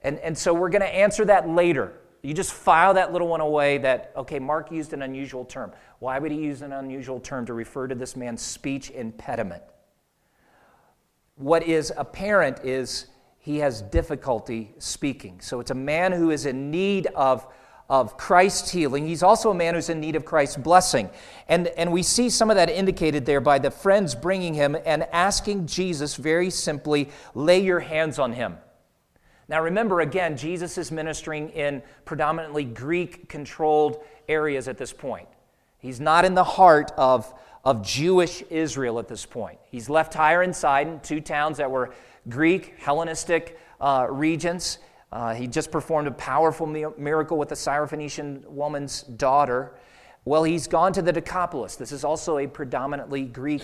And, 0.00 0.20
and 0.20 0.38
so 0.38 0.54
we're 0.54 0.68
going 0.68 0.82
to 0.82 0.94
answer 0.94 1.24
that 1.24 1.48
later. 1.48 1.92
You 2.22 2.32
just 2.32 2.52
file 2.52 2.94
that 2.94 3.12
little 3.12 3.26
one 3.26 3.40
away 3.40 3.78
that, 3.78 4.12
okay, 4.16 4.38
Mark 4.38 4.70
used 4.70 4.92
an 4.92 5.02
unusual 5.02 5.44
term. 5.44 5.72
Why 5.98 6.20
would 6.20 6.30
he 6.30 6.38
use 6.38 6.62
an 6.62 6.72
unusual 6.72 7.18
term 7.18 7.46
to 7.46 7.52
refer 7.52 7.88
to 7.88 7.96
this 7.96 8.14
man's 8.14 8.42
speech 8.42 8.90
impediment? 8.90 9.64
What 11.34 11.64
is 11.64 11.92
apparent 11.96 12.60
is 12.62 13.06
he 13.40 13.58
has 13.58 13.82
difficulty 13.82 14.72
speaking. 14.78 15.40
So 15.40 15.58
it's 15.58 15.72
a 15.72 15.74
man 15.74 16.12
who 16.12 16.30
is 16.30 16.46
in 16.46 16.70
need 16.70 17.08
of, 17.16 17.44
of 17.88 18.16
Christ's 18.16 18.70
healing. 18.70 19.06
He's 19.06 19.22
also 19.22 19.50
a 19.50 19.54
man 19.54 19.74
who's 19.74 19.88
in 19.88 20.00
need 20.00 20.16
of 20.16 20.24
Christ's 20.24 20.56
blessing. 20.56 21.08
And, 21.48 21.68
and 21.68 21.92
we 21.92 22.02
see 22.02 22.30
some 22.30 22.50
of 22.50 22.56
that 22.56 22.68
indicated 22.68 23.26
there 23.26 23.40
by 23.40 23.58
the 23.58 23.70
friends 23.70 24.14
bringing 24.14 24.54
him 24.54 24.76
and 24.84 25.04
asking 25.12 25.66
Jesus 25.66 26.16
very 26.16 26.50
simply, 26.50 27.10
lay 27.34 27.60
your 27.60 27.80
hands 27.80 28.18
on 28.18 28.32
him. 28.32 28.56
Now, 29.48 29.62
remember 29.62 30.00
again, 30.00 30.36
Jesus 30.36 30.76
is 30.76 30.90
ministering 30.90 31.50
in 31.50 31.82
predominantly 32.04 32.64
Greek 32.64 33.28
controlled 33.28 34.02
areas 34.28 34.66
at 34.66 34.76
this 34.76 34.92
point. 34.92 35.28
He's 35.78 36.00
not 36.00 36.24
in 36.24 36.34
the 36.34 36.42
heart 36.42 36.90
of, 36.96 37.32
of 37.64 37.86
Jewish 37.86 38.42
Israel 38.50 38.98
at 38.98 39.06
this 39.06 39.24
point. 39.24 39.60
He's 39.70 39.88
left 39.88 40.12
Tyre 40.12 40.42
and 40.42 40.56
Sidon, 40.56 40.98
two 41.00 41.20
towns 41.20 41.58
that 41.58 41.70
were 41.70 41.94
Greek, 42.28 42.74
Hellenistic 42.78 43.56
uh, 43.80 44.08
regions. 44.10 44.78
Uh, 45.12 45.34
he 45.34 45.46
just 45.46 45.70
performed 45.70 46.08
a 46.08 46.12
powerful 46.12 46.66
miracle 46.66 47.38
with 47.38 47.48
the 47.48 47.54
Syrophoenician 47.54 48.44
woman's 48.46 49.02
daughter. 49.02 49.74
Well, 50.24 50.42
he's 50.42 50.66
gone 50.66 50.92
to 50.94 51.02
the 51.02 51.12
Decapolis. 51.12 51.76
This 51.76 51.92
is 51.92 52.04
also 52.04 52.38
a 52.38 52.46
predominantly 52.46 53.24
Greek 53.24 53.62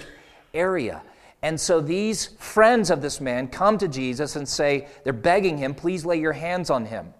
area. 0.55 1.03
And 1.43 1.61
so 1.61 1.81
these 1.81 2.29
friends 2.39 2.91
of 2.91 3.03
this 3.03 3.21
man 3.21 3.49
come 3.49 3.77
to 3.79 3.89
Jesus 3.89 4.37
and 4.37 4.49
say, 4.49 4.87
they're 5.03 5.13
begging 5.13 5.59
him, 5.59 5.75
please 5.75 6.05
lay 6.05 6.21
your 6.21 6.33
hands 6.33 6.71
on 6.71 6.87
him. 6.87 7.13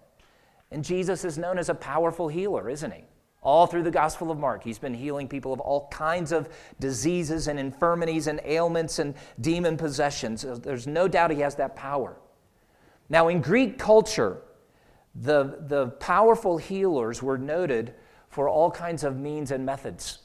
And 0.71 0.83
Jesus 0.83 1.25
is 1.25 1.37
known 1.37 1.57
as 1.57 1.67
a 1.67 1.75
powerful 1.75 2.29
healer, 2.29 2.69
isn't 2.69 2.91
he? 2.91 3.03
All 3.41 3.67
through 3.67 3.83
the 3.83 3.91
Gospel 3.91 4.31
of 4.31 4.39
Mark, 4.39 4.63
he's 4.63 4.79
been 4.79 4.93
healing 4.93 5.27
people 5.27 5.51
of 5.51 5.59
all 5.59 5.89
kinds 5.89 6.31
of 6.31 6.47
diseases 6.79 7.49
and 7.49 7.59
infirmities 7.59 8.27
and 8.27 8.39
ailments 8.45 8.99
and 8.99 9.13
demon 9.41 9.75
possessions. 9.75 10.45
There's 10.61 10.87
no 10.87 11.09
doubt 11.09 11.31
he 11.31 11.41
has 11.41 11.55
that 11.55 11.75
power. 11.75 12.15
Now, 13.09 13.27
in 13.27 13.41
Greek 13.41 13.77
culture, 13.77 14.41
the, 15.15 15.57
the 15.67 15.87
powerful 15.99 16.57
healers 16.57 17.21
were 17.21 17.37
noted 17.37 17.93
for 18.29 18.49
all 18.49 18.71
kinds 18.71 19.03
of 19.03 19.17
means 19.17 19.51
and 19.51 19.65
methods. 19.65 20.19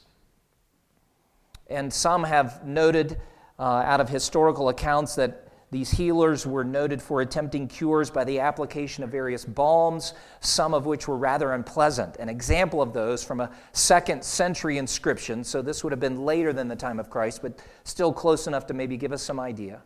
And 1.67 1.93
some 1.93 2.23
have 2.23 2.65
noted 2.65 3.21
uh, 3.59 3.63
out 3.63 4.01
of 4.01 4.09
historical 4.09 4.69
accounts 4.69 5.15
that 5.15 5.49
these 5.71 5.91
healers 5.91 6.47
were 6.47 6.63
noted 6.63 6.99
for 6.99 7.21
attempting 7.21 7.67
cures 7.67 8.09
by 8.09 8.23
the 8.23 8.39
application 8.39 9.03
of 9.03 9.11
various 9.11 9.45
balms, 9.45 10.15
some 10.39 10.73
of 10.73 10.87
which 10.87 11.07
were 11.07 11.17
rather 11.17 11.53
unpleasant. 11.53 12.15
An 12.17 12.27
example 12.27 12.81
of 12.81 12.91
those 12.91 13.23
from 13.23 13.39
a 13.39 13.51
second 13.73 14.23
century 14.23 14.79
inscription, 14.79 15.43
so 15.43 15.61
this 15.61 15.83
would 15.83 15.93
have 15.93 15.99
been 15.99 16.25
later 16.25 16.53
than 16.53 16.67
the 16.67 16.75
time 16.75 16.99
of 16.99 17.11
Christ, 17.11 17.43
but 17.43 17.59
still 17.83 18.11
close 18.11 18.47
enough 18.47 18.65
to 18.67 18.73
maybe 18.73 18.97
give 18.97 19.11
us 19.11 19.21
some 19.21 19.39
idea. 19.39 19.83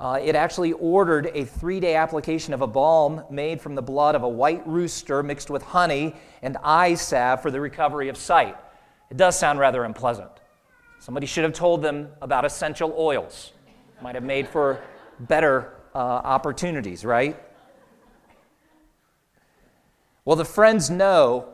Uh, 0.00 0.18
it 0.20 0.34
actually 0.34 0.72
ordered 0.72 1.30
a 1.34 1.44
three 1.44 1.78
day 1.78 1.94
application 1.94 2.52
of 2.52 2.62
a 2.62 2.66
balm 2.66 3.22
made 3.30 3.60
from 3.60 3.74
the 3.74 3.82
blood 3.82 4.14
of 4.14 4.24
a 4.24 4.28
white 4.28 4.66
rooster 4.66 5.22
mixed 5.22 5.50
with 5.50 5.62
honey 5.62 6.14
and 6.42 6.56
eye 6.64 6.94
salve 6.94 7.40
for 7.40 7.50
the 7.50 7.60
recovery 7.60 8.08
of 8.08 8.16
sight. 8.16 8.56
It 9.10 9.16
does 9.16 9.38
sound 9.38 9.60
rather 9.60 9.84
unpleasant. 9.84 10.30
Somebody 10.98 11.26
should 11.26 11.44
have 11.44 11.52
told 11.52 11.82
them 11.82 12.08
about 12.22 12.44
essential 12.44 12.92
oils. 12.98 13.52
Might 14.02 14.16
have 14.16 14.24
made 14.24 14.48
for 14.48 14.82
better 15.20 15.74
uh, 15.94 15.98
opportunities, 15.98 17.04
right? 17.04 17.40
Well, 20.24 20.36
the 20.36 20.44
friends 20.44 20.90
know 20.90 21.50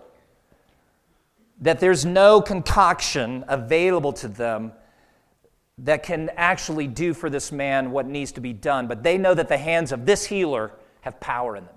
that 1.60 1.80
there's 1.80 2.06
no 2.06 2.40
concoction 2.40 3.44
available 3.48 4.14
to 4.14 4.28
them 4.28 4.72
that 5.84 6.02
can 6.02 6.30
actually 6.36 6.86
do 6.86 7.14
for 7.14 7.30
this 7.30 7.50
man 7.50 7.90
what 7.90 8.06
needs 8.06 8.32
to 8.32 8.40
be 8.40 8.52
done, 8.52 8.86
but 8.86 9.02
they 9.02 9.16
know 9.16 9.34
that 9.34 9.48
the 9.48 9.58
hands 9.58 9.92
of 9.92 10.04
this 10.04 10.26
healer 10.26 10.72
have 11.00 11.18
power 11.20 11.56
in 11.56 11.64
them. 11.64 11.74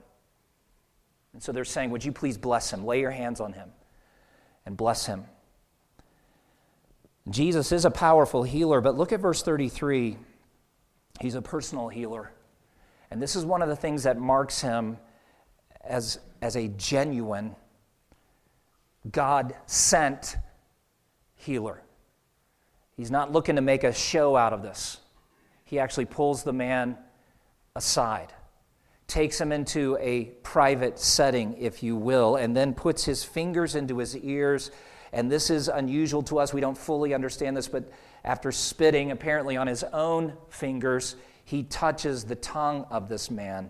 And 1.33 1.41
so 1.41 1.51
they're 1.51 1.65
saying, 1.65 1.89
Would 1.91 2.03
you 2.03 2.11
please 2.11 2.37
bless 2.37 2.71
him? 2.71 2.85
Lay 2.85 2.99
your 2.99 3.11
hands 3.11 3.39
on 3.39 3.53
him 3.53 3.69
and 4.65 4.75
bless 4.75 5.05
him. 5.05 5.25
Jesus 7.29 7.71
is 7.71 7.85
a 7.85 7.91
powerful 7.91 8.43
healer, 8.43 8.81
but 8.81 8.97
look 8.97 9.13
at 9.13 9.21
verse 9.21 9.41
33. 9.41 10.17
He's 11.21 11.35
a 11.35 11.41
personal 11.41 11.87
healer. 11.87 12.31
And 13.09 13.21
this 13.21 13.35
is 13.35 13.45
one 13.45 13.61
of 13.61 13.69
the 13.69 13.75
things 13.75 14.03
that 14.03 14.17
marks 14.17 14.59
him 14.59 14.97
as, 15.81 16.19
as 16.41 16.55
a 16.57 16.67
genuine, 16.69 17.55
God 19.09 19.55
sent 19.65 20.35
healer. 21.35 21.82
He's 22.95 23.11
not 23.11 23.31
looking 23.31 23.55
to 23.55 23.61
make 23.61 23.83
a 23.83 23.93
show 23.93 24.35
out 24.35 24.53
of 24.53 24.61
this. 24.61 24.97
He 25.65 25.79
actually 25.79 26.05
pulls 26.05 26.43
the 26.43 26.53
man 26.53 26.97
aside, 27.75 28.33
takes 29.07 29.41
him 29.41 29.51
into 29.51 29.97
a 29.99 30.25
private 30.43 30.99
setting, 30.99 31.55
if 31.57 31.81
you 31.81 31.95
will, 31.95 32.35
and 32.35 32.55
then 32.55 32.73
puts 32.73 33.05
his 33.05 33.23
fingers 33.23 33.75
into 33.75 33.97
his 33.97 34.15
ears 34.17 34.71
and 35.13 35.31
this 35.31 35.51
is 35.51 35.67
unusual 35.67 36.23
to 36.23 36.39
us. 36.39 36.53
We 36.53 36.59
don't 36.59 36.77
fully 36.77 37.13
understand 37.13 37.55
this, 37.55 37.67
but 37.67 37.89
after 38.25 38.51
spitting, 38.51 39.11
apparently 39.11 39.55
on 39.55 39.67
his 39.67 39.83
own 39.83 40.33
fingers, 40.49 41.15
he 41.45 41.63
touches 41.63 42.23
the 42.23 42.35
tongue 42.35 42.85
of 42.89 43.07
this 43.07 43.29
man. 43.29 43.69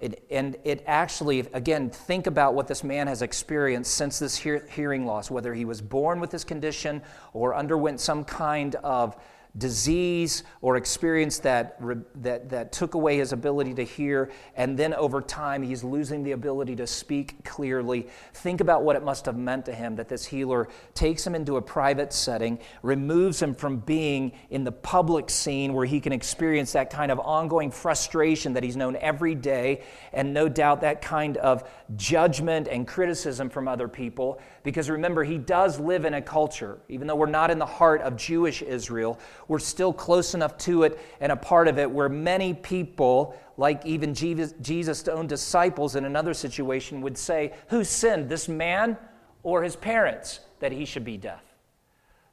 It, 0.00 0.24
and 0.30 0.56
it 0.62 0.84
actually, 0.86 1.40
again, 1.52 1.90
think 1.90 2.28
about 2.28 2.54
what 2.54 2.68
this 2.68 2.84
man 2.84 3.08
has 3.08 3.20
experienced 3.20 3.94
since 3.94 4.20
this 4.20 4.36
hear, 4.36 4.66
hearing 4.70 5.06
loss, 5.06 5.28
whether 5.30 5.54
he 5.54 5.64
was 5.64 5.80
born 5.80 6.20
with 6.20 6.30
this 6.30 6.44
condition 6.44 7.02
or 7.32 7.54
underwent 7.54 7.98
some 8.00 8.24
kind 8.24 8.76
of 8.76 9.16
disease 9.56 10.42
or 10.60 10.76
experience 10.76 11.38
that, 11.40 11.80
that, 12.22 12.48
that 12.50 12.72
took 12.72 12.94
away 12.94 13.16
his 13.16 13.32
ability 13.32 13.74
to 13.74 13.82
hear, 13.82 14.30
and 14.56 14.78
then 14.78 14.94
over 14.94 15.20
time 15.20 15.62
he's 15.62 15.82
losing 15.82 16.22
the 16.22 16.32
ability 16.32 16.76
to 16.76 16.86
speak 16.86 17.44
clearly. 17.44 18.06
Think 18.34 18.60
about 18.60 18.82
what 18.82 18.96
it 18.96 19.02
must 19.02 19.26
have 19.26 19.36
meant 19.36 19.66
to 19.66 19.72
him 19.72 19.96
that 19.96 20.08
this 20.08 20.26
healer 20.26 20.68
takes 20.94 21.26
him 21.26 21.34
into 21.34 21.56
a 21.56 21.62
private 21.62 22.12
setting, 22.12 22.58
removes 22.82 23.40
him 23.40 23.54
from 23.54 23.78
being 23.78 24.32
in 24.50 24.64
the 24.64 24.72
public 24.72 25.30
scene 25.30 25.72
where 25.72 25.86
he 25.86 26.00
can 26.00 26.12
experience 26.12 26.72
that 26.72 26.90
kind 26.90 27.10
of 27.10 27.18
ongoing 27.20 27.70
frustration 27.70 28.52
that 28.52 28.62
he's 28.62 28.76
known 28.76 28.96
every 28.96 29.34
day, 29.34 29.82
and 30.12 30.34
no 30.34 30.48
doubt 30.48 30.82
that 30.82 31.00
kind 31.02 31.36
of 31.38 31.68
judgment 31.96 32.68
and 32.68 32.86
criticism 32.86 33.48
from 33.48 33.66
other 33.68 33.88
people. 33.88 34.40
Because 34.62 34.90
remember, 34.90 35.24
he 35.24 35.38
does 35.38 35.80
live 35.80 36.04
in 36.04 36.14
a 36.14 36.22
culture, 36.22 36.78
even 36.88 37.06
though 37.06 37.16
we're 37.16 37.26
not 37.26 37.50
in 37.50 37.58
the 37.58 37.66
heart 37.66 38.02
of 38.02 38.16
Jewish 38.16 38.62
Israel 38.62 39.18
we're 39.48 39.58
still 39.58 39.92
close 39.92 40.34
enough 40.34 40.56
to 40.58 40.84
it 40.84 41.00
and 41.20 41.32
a 41.32 41.36
part 41.36 41.68
of 41.68 41.78
it 41.78 41.90
where 41.90 42.08
many 42.08 42.54
people, 42.54 43.34
like 43.56 43.84
even 43.84 44.14
Jesus' 44.14 45.08
own 45.08 45.26
disciples 45.26 45.96
in 45.96 46.04
another 46.04 46.34
situation, 46.34 47.00
would 47.00 47.18
say, 47.18 47.54
Who 47.68 47.82
sinned, 47.82 48.28
this 48.28 48.48
man 48.48 48.96
or 49.42 49.62
his 49.62 49.74
parents, 49.74 50.40
that 50.60 50.70
he 50.70 50.84
should 50.84 51.04
be 51.04 51.16
deaf? 51.16 51.42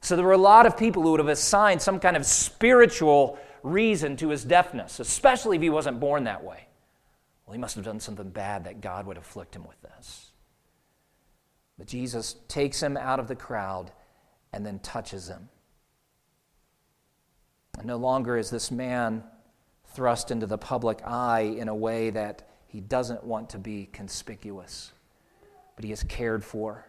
So 0.00 0.14
there 0.14 0.24
were 0.24 0.32
a 0.32 0.38
lot 0.38 0.66
of 0.66 0.76
people 0.76 1.02
who 1.02 1.12
would 1.12 1.20
have 1.20 1.28
assigned 1.28 1.82
some 1.82 1.98
kind 1.98 2.16
of 2.16 2.26
spiritual 2.26 3.38
reason 3.62 4.16
to 4.18 4.28
his 4.28 4.44
deafness, 4.44 5.00
especially 5.00 5.56
if 5.56 5.62
he 5.62 5.70
wasn't 5.70 5.98
born 5.98 6.24
that 6.24 6.44
way. 6.44 6.68
Well, 7.46 7.54
he 7.54 7.58
must 7.58 7.76
have 7.76 7.84
done 7.84 8.00
something 8.00 8.28
bad 8.28 8.64
that 8.64 8.80
God 8.80 9.06
would 9.06 9.16
afflict 9.16 9.56
him 9.56 9.66
with 9.66 9.80
this. 9.82 10.30
But 11.78 11.86
Jesus 11.86 12.36
takes 12.48 12.82
him 12.82 12.96
out 12.96 13.20
of 13.20 13.28
the 13.28 13.36
crowd 13.36 13.90
and 14.52 14.64
then 14.64 14.78
touches 14.80 15.28
him. 15.28 15.48
No 17.84 17.96
longer 17.96 18.36
is 18.36 18.50
this 18.50 18.70
man 18.70 19.22
thrust 19.94 20.30
into 20.30 20.46
the 20.46 20.58
public 20.58 21.00
eye 21.06 21.54
in 21.56 21.68
a 21.68 21.74
way 21.74 22.10
that 22.10 22.48
he 22.66 22.80
doesn't 22.80 23.22
want 23.22 23.50
to 23.50 23.58
be 23.58 23.88
conspicuous, 23.92 24.92
but 25.76 25.84
he 25.84 25.92
is 25.92 26.02
cared 26.02 26.44
for. 26.44 26.86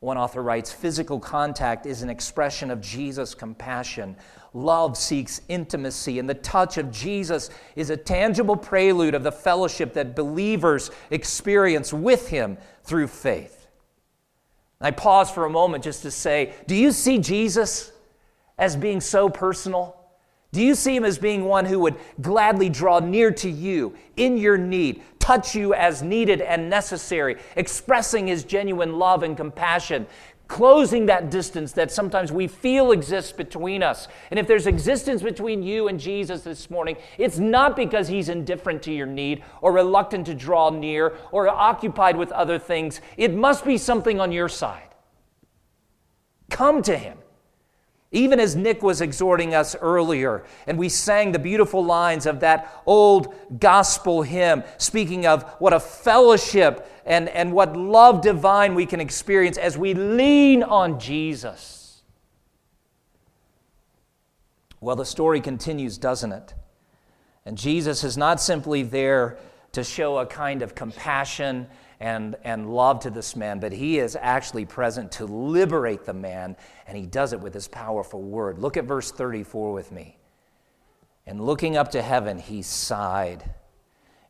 One 0.00 0.16
author 0.16 0.42
writes 0.42 0.72
physical 0.72 1.20
contact 1.20 1.84
is 1.84 2.02
an 2.02 2.08
expression 2.08 2.70
of 2.70 2.80
Jesus' 2.80 3.34
compassion. 3.34 4.16
Love 4.54 4.96
seeks 4.96 5.42
intimacy, 5.48 6.18
and 6.18 6.28
the 6.28 6.34
touch 6.34 6.78
of 6.78 6.90
Jesus 6.90 7.50
is 7.76 7.90
a 7.90 7.96
tangible 7.96 8.56
prelude 8.56 9.14
of 9.14 9.22
the 9.22 9.32
fellowship 9.32 9.92
that 9.94 10.16
believers 10.16 10.90
experience 11.10 11.92
with 11.92 12.28
him 12.28 12.56
through 12.82 13.08
faith. 13.08 13.66
I 14.80 14.90
pause 14.90 15.30
for 15.30 15.44
a 15.44 15.50
moment 15.50 15.84
just 15.84 16.02
to 16.02 16.10
say, 16.10 16.54
do 16.66 16.74
you 16.74 16.92
see 16.92 17.18
Jesus 17.18 17.92
as 18.56 18.76
being 18.76 19.02
so 19.02 19.28
personal? 19.28 19.99
Do 20.52 20.62
you 20.62 20.74
see 20.74 20.96
him 20.96 21.04
as 21.04 21.18
being 21.18 21.44
one 21.44 21.64
who 21.64 21.78
would 21.80 21.96
gladly 22.20 22.68
draw 22.68 22.98
near 22.98 23.30
to 23.32 23.48
you 23.48 23.94
in 24.16 24.36
your 24.36 24.58
need, 24.58 25.02
touch 25.20 25.54
you 25.54 25.74
as 25.74 26.02
needed 26.02 26.40
and 26.40 26.68
necessary, 26.68 27.36
expressing 27.54 28.26
his 28.26 28.42
genuine 28.42 28.98
love 28.98 29.22
and 29.22 29.36
compassion, 29.36 30.08
closing 30.48 31.06
that 31.06 31.30
distance 31.30 31.70
that 31.70 31.92
sometimes 31.92 32.32
we 32.32 32.48
feel 32.48 32.90
exists 32.90 33.30
between 33.30 33.84
us. 33.84 34.08
And 34.32 34.40
if 34.40 34.48
there's 34.48 34.66
existence 34.66 35.22
between 35.22 35.62
you 35.62 35.86
and 35.86 36.00
Jesus 36.00 36.42
this 36.42 36.68
morning, 36.68 36.96
it's 37.16 37.38
not 37.38 37.76
because 37.76 38.08
he's 38.08 38.28
indifferent 38.28 38.82
to 38.82 38.92
your 38.92 39.06
need 39.06 39.44
or 39.62 39.72
reluctant 39.72 40.26
to 40.26 40.34
draw 40.34 40.68
near 40.70 41.16
or 41.30 41.48
occupied 41.48 42.16
with 42.16 42.32
other 42.32 42.58
things. 42.58 43.00
It 43.16 43.32
must 43.32 43.64
be 43.64 43.78
something 43.78 44.18
on 44.18 44.32
your 44.32 44.48
side. 44.48 44.88
Come 46.50 46.82
to 46.82 46.98
him. 46.98 47.18
Even 48.12 48.40
as 48.40 48.56
Nick 48.56 48.82
was 48.82 49.00
exhorting 49.00 49.54
us 49.54 49.76
earlier, 49.76 50.44
and 50.66 50.76
we 50.76 50.88
sang 50.88 51.30
the 51.30 51.38
beautiful 51.38 51.84
lines 51.84 52.26
of 52.26 52.40
that 52.40 52.82
old 52.84 53.32
gospel 53.60 54.22
hymn, 54.22 54.64
speaking 54.78 55.26
of 55.26 55.44
what 55.60 55.72
a 55.72 55.78
fellowship 55.78 56.90
and, 57.06 57.28
and 57.28 57.52
what 57.52 57.76
love 57.76 58.20
divine 58.20 58.74
we 58.74 58.84
can 58.84 59.00
experience 59.00 59.56
as 59.56 59.78
we 59.78 59.94
lean 59.94 60.64
on 60.64 60.98
Jesus. 60.98 62.02
Well, 64.80 64.96
the 64.96 65.04
story 65.04 65.40
continues, 65.40 65.96
doesn't 65.96 66.32
it? 66.32 66.54
And 67.46 67.56
Jesus 67.56 68.02
is 68.02 68.16
not 68.16 68.40
simply 68.40 68.82
there 68.82 69.38
to 69.72 69.84
show 69.84 70.18
a 70.18 70.26
kind 70.26 70.62
of 70.62 70.74
compassion 70.74 71.68
and, 72.00 72.36
and 72.44 72.72
love 72.72 73.00
to 73.00 73.10
this 73.10 73.36
man, 73.36 73.60
but 73.60 73.72
he 73.72 73.98
is 73.98 74.16
actually 74.18 74.64
present 74.64 75.12
to 75.12 75.26
liberate 75.26 76.04
the 76.04 76.14
man, 76.14 76.56
and 76.86 76.96
he 76.96 77.04
does 77.04 77.34
it 77.34 77.40
with 77.40 77.52
his 77.52 77.68
powerful 77.68 78.22
word. 78.22 78.58
Look 78.58 78.78
at 78.78 78.84
verse 78.84 79.12
34 79.12 79.72
with 79.72 79.92
me. 79.92 80.16
And 81.26 81.44
looking 81.44 81.76
up 81.76 81.90
to 81.92 82.00
heaven, 82.00 82.38
he 82.38 82.62
sighed. 82.62 83.44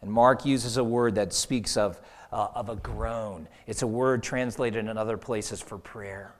And 0.02 0.10
Mark 0.10 0.44
uses 0.44 0.76
a 0.76 0.84
word 0.84 1.14
that 1.14 1.32
speaks 1.32 1.76
of, 1.76 2.00
uh, 2.32 2.48
of 2.54 2.68
a 2.68 2.76
groan. 2.76 3.48
It's 3.68 3.82
a 3.82 3.86
word 3.86 4.22
translated 4.22 4.86
in 4.86 4.98
other 4.98 5.16
places 5.16 5.60
for 5.60 5.78
prayer. 5.78 6.34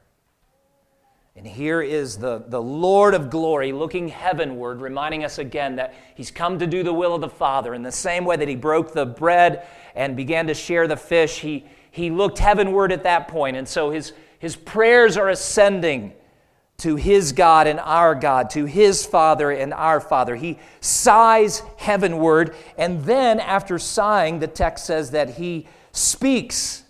And 1.36 1.46
here 1.46 1.80
is 1.80 2.18
the, 2.18 2.44
the 2.48 2.60
Lord 2.60 3.14
of 3.14 3.30
glory 3.30 3.72
looking 3.72 4.08
heavenward, 4.08 4.80
reminding 4.80 5.24
us 5.24 5.38
again 5.38 5.76
that 5.76 5.94
he's 6.14 6.30
come 6.30 6.58
to 6.58 6.66
do 6.66 6.82
the 6.82 6.92
will 6.92 7.14
of 7.14 7.20
the 7.20 7.28
Father. 7.28 7.72
In 7.72 7.82
the 7.82 7.92
same 7.92 8.24
way 8.24 8.36
that 8.36 8.48
he 8.48 8.56
broke 8.56 8.92
the 8.92 9.06
bread 9.06 9.66
and 9.94 10.16
began 10.16 10.48
to 10.48 10.54
share 10.54 10.88
the 10.88 10.96
fish, 10.96 11.38
he, 11.38 11.64
he 11.92 12.10
looked 12.10 12.38
heavenward 12.38 12.90
at 12.92 13.04
that 13.04 13.28
point. 13.28 13.56
And 13.56 13.68
so 13.68 13.90
his, 13.90 14.12
his 14.38 14.56
prayers 14.56 15.16
are 15.16 15.28
ascending 15.28 16.14
to 16.78 16.96
his 16.96 17.32
God 17.32 17.66
and 17.66 17.78
our 17.78 18.14
God, 18.14 18.50
to 18.50 18.64
his 18.64 19.06
Father 19.06 19.50
and 19.50 19.72
our 19.72 20.00
Father. 20.00 20.34
He 20.34 20.58
sighs 20.80 21.62
heavenward, 21.76 22.56
and 22.76 23.04
then 23.04 23.38
after 23.38 23.78
sighing, 23.78 24.40
the 24.40 24.46
text 24.46 24.86
says 24.86 25.10
that 25.10 25.34
he 25.34 25.68
speaks. 25.92 26.82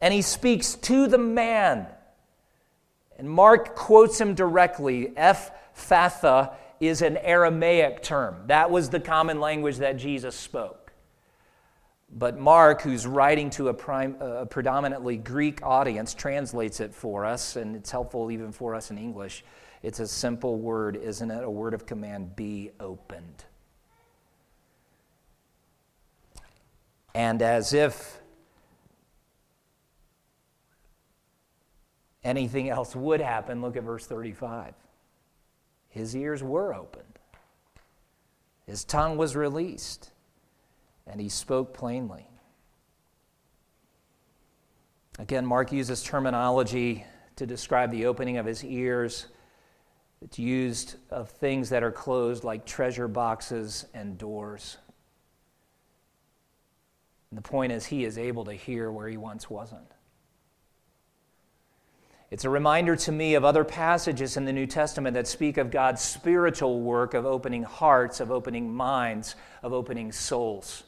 And 0.00 0.14
he 0.14 0.22
speaks 0.22 0.74
to 0.76 1.06
the 1.08 1.18
man 1.18 1.88
and 3.18 3.28
Mark 3.28 3.74
quotes 3.74 4.20
him 4.20 4.34
directly. 4.34 5.12
Ephphatha 5.16 6.54
is 6.80 7.02
an 7.02 7.16
Aramaic 7.16 8.02
term. 8.02 8.36
That 8.46 8.70
was 8.70 8.90
the 8.90 9.00
common 9.00 9.40
language 9.40 9.78
that 9.78 9.96
Jesus 9.96 10.36
spoke. 10.36 10.92
But 12.10 12.38
Mark, 12.38 12.82
who's 12.82 13.06
writing 13.06 13.50
to 13.50 13.68
a, 13.68 13.74
prime, 13.74 14.16
a 14.20 14.46
predominantly 14.46 15.16
Greek 15.16 15.60
audience, 15.62 16.14
translates 16.14 16.80
it 16.80 16.94
for 16.94 17.24
us, 17.24 17.56
and 17.56 17.74
it's 17.74 17.90
helpful 17.90 18.30
even 18.30 18.52
for 18.52 18.74
us 18.74 18.90
in 18.90 18.98
English. 18.98 19.44
It's 19.82 20.00
a 20.00 20.06
simple 20.06 20.58
word, 20.58 20.96
isn't 20.96 21.30
it? 21.30 21.42
A 21.42 21.50
word 21.50 21.74
of 21.74 21.84
command 21.86 22.36
be 22.36 22.70
opened. 22.78 23.44
And 27.14 27.40
as 27.42 27.72
if 27.72 28.20
anything 32.26 32.68
else 32.68 32.94
would 32.96 33.20
happen, 33.20 33.62
look 33.62 33.76
at 33.76 33.84
verse 33.84 34.06
35. 34.06 34.74
His 35.88 36.14
ears 36.14 36.42
were 36.42 36.74
opened, 36.74 37.18
his 38.66 38.84
tongue 38.84 39.16
was 39.16 39.36
released, 39.36 40.10
and 41.06 41.20
he 41.20 41.28
spoke 41.28 41.72
plainly. 41.72 42.26
Again, 45.18 45.46
Mark 45.46 45.72
uses 45.72 46.02
terminology 46.02 47.06
to 47.36 47.46
describe 47.46 47.90
the 47.90 48.04
opening 48.04 48.36
of 48.36 48.44
his 48.44 48.62
ears. 48.64 49.28
It's 50.20 50.38
used 50.38 50.96
of 51.10 51.30
things 51.30 51.70
that 51.70 51.82
are 51.82 51.92
closed, 51.92 52.44
like 52.44 52.66
treasure 52.66 53.08
boxes 53.08 53.86
and 53.94 54.18
doors. 54.18 54.76
And 57.30 57.38
the 57.38 57.42
point 57.42 57.72
is, 57.72 57.86
he 57.86 58.04
is 58.04 58.18
able 58.18 58.44
to 58.44 58.52
hear 58.52 58.90
where 58.90 59.08
he 59.08 59.16
once 59.16 59.48
wasn't. 59.48 59.95
It's 62.30 62.44
a 62.44 62.50
reminder 62.50 62.96
to 62.96 63.12
me 63.12 63.34
of 63.34 63.44
other 63.44 63.62
passages 63.62 64.36
in 64.36 64.44
the 64.46 64.52
New 64.52 64.66
Testament 64.66 65.14
that 65.14 65.28
speak 65.28 65.58
of 65.58 65.70
God's 65.70 66.02
spiritual 66.02 66.80
work 66.80 67.14
of 67.14 67.24
opening 67.24 67.62
hearts, 67.62 68.18
of 68.18 68.32
opening 68.32 68.74
minds, 68.74 69.36
of 69.62 69.72
opening 69.72 70.10
souls. 70.10 70.82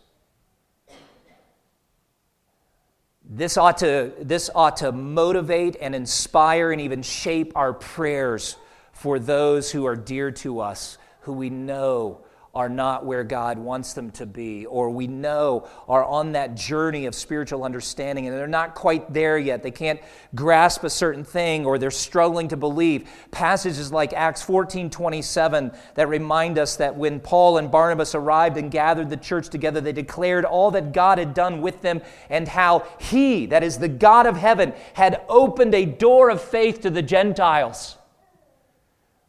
This 3.30 3.56
ought, 3.56 3.78
to, 3.78 4.12
this 4.20 4.50
ought 4.54 4.78
to 4.78 4.90
motivate 4.90 5.76
and 5.80 5.94
inspire 5.94 6.72
and 6.72 6.80
even 6.80 7.02
shape 7.02 7.52
our 7.54 7.72
prayers 7.72 8.56
for 8.92 9.18
those 9.18 9.70
who 9.70 9.86
are 9.86 9.94
dear 9.94 10.32
to 10.32 10.60
us, 10.60 10.98
who 11.20 11.34
we 11.34 11.50
know 11.50 12.24
are 12.58 12.68
not 12.68 13.06
where 13.06 13.22
God 13.22 13.56
wants 13.56 13.92
them 13.92 14.10
to 14.10 14.26
be, 14.26 14.66
or 14.66 14.90
we 14.90 15.06
know 15.06 15.68
are 15.86 16.02
on 16.02 16.32
that 16.32 16.56
journey 16.56 17.06
of 17.06 17.14
spiritual 17.14 17.62
understanding 17.62 18.26
and 18.26 18.36
they're 18.36 18.48
not 18.48 18.74
quite 18.74 19.14
there 19.14 19.38
yet. 19.38 19.62
They 19.62 19.70
can't 19.70 20.00
grasp 20.34 20.82
a 20.82 20.90
certain 20.90 21.22
thing 21.22 21.64
or 21.64 21.78
they're 21.78 21.92
struggling 21.92 22.48
to 22.48 22.56
believe. 22.56 23.08
Passages 23.30 23.92
like 23.92 24.12
Acts 24.12 24.42
14 24.42 24.90
27 24.90 25.70
that 25.94 26.08
remind 26.08 26.58
us 26.58 26.74
that 26.78 26.96
when 26.96 27.20
Paul 27.20 27.58
and 27.58 27.70
Barnabas 27.70 28.16
arrived 28.16 28.56
and 28.56 28.72
gathered 28.72 29.08
the 29.08 29.16
church 29.16 29.50
together, 29.50 29.80
they 29.80 29.92
declared 29.92 30.44
all 30.44 30.72
that 30.72 30.92
God 30.92 31.18
had 31.18 31.34
done 31.34 31.60
with 31.60 31.80
them 31.80 32.02
and 32.28 32.48
how 32.48 32.88
He, 32.98 33.46
that 33.46 33.62
is 33.62 33.78
the 33.78 33.86
God 33.86 34.26
of 34.26 34.36
heaven, 34.36 34.72
had 34.94 35.22
opened 35.28 35.76
a 35.76 35.84
door 35.84 36.28
of 36.28 36.42
faith 36.42 36.80
to 36.80 36.90
the 36.90 37.02
Gentiles. 37.02 37.97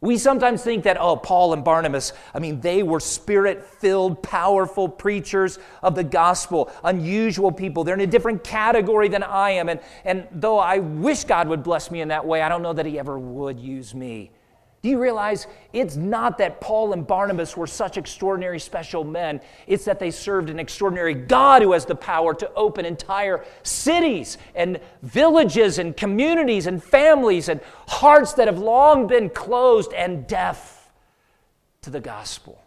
We 0.02 0.16
sometimes 0.16 0.62
think 0.62 0.84
that, 0.84 0.96
oh, 0.98 1.16
Paul 1.16 1.52
and 1.52 1.62
Barnabas, 1.62 2.14
I 2.32 2.38
mean, 2.38 2.60
they 2.60 2.82
were 2.82 3.00
spirit 3.00 3.62
filled, 3.62 4.22
powerful 4.22 4.88
preachers 4.88 5.58
of 5.82 5.94
the 5.94 6.04
gospel, 6.04 6.72
unusual 6.82 7.52
people. 7.52 7.84
They're 7.84 7.94
in 7.94 8.00
a 8.00 8.06
different 8.06 8.42
category 8.42 9.08
than 9.08 9.22
I 9.22 9.50
am. 9.50 9.68
And, 9.68 9.80
and 10.06 10.26
though 10.32 10.58
I 10.58 10.78
wish 10.78 11.24
God 11.24 11.48
would 11.48 11.62
bless 11.62 11.90
me 11.90 12.00
in 12.00 12.08
that 12.08 12.24
way, 12.24 12.40
I 12.40 12.48
don't 12.48 12.62
know 12.62 12.72
that 12.72 12.86
He 12.86 12.98
ever 12.98 13.18
would 13.18 13.60
use 13.60 13.94
me 13.94 14.30
Do 14.82 14.88
you 14.88 14.98
realize 14.98 15.46
it's 15.74 15.96
not 15.96 16.38
that 16.38 16.60
Paul 16.60 16.94
and 16.94 17.06
Barnabas 17.06 17.54
were 17.54 17.66
such 17.66 17.98
extraordinary 17.98 18.58
special 18.58 19.04
men, 19.04 19.42
it's 19.66 19.84
that 19.84 19.98
they 19.98 20.10
served 20.10 20.48
an 20.48 20.58
extraordinary 20.58 21.12
God 21.12 21.60
who 21.60 21.72
has 21.72 21.84
the 21.84 21.94
power 21.94 22.32
to 22.34 22.50
open 22.54 22.86
entire 22.86 23.44
cities 23.62 24.38
and 24.54 24.80
villages 25.02 25.78
and 25.78 25.94
communities 25.94 26.66
and 26.66 26.82
families 26.82 27.50
and 27.50 27.60
hearts 27.88 28.32
that 28.34 28.48
have 28.48 28.58
long 28.58 29.06
been 29.06 29.28
closed 29.28 29.92
and 29.92 30.26
deaf 30.26 30.90
to 31.82 31.90
the 31.90 32.00
gospel. 32.00 32.62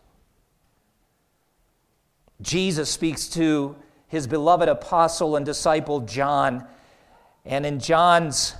Jesus 2.41 2.91
speaks 2.91 3.27
to 3.29 3.75
his 4.07 4.27
beloved 4.27 4.69
apostle 4.69 5.35
and 5.35 5.43
disciple 5.43 6.01
John, 6.01 6.67
and 7.43 7.65
in 7.65 7.79
John's 7.79 8.53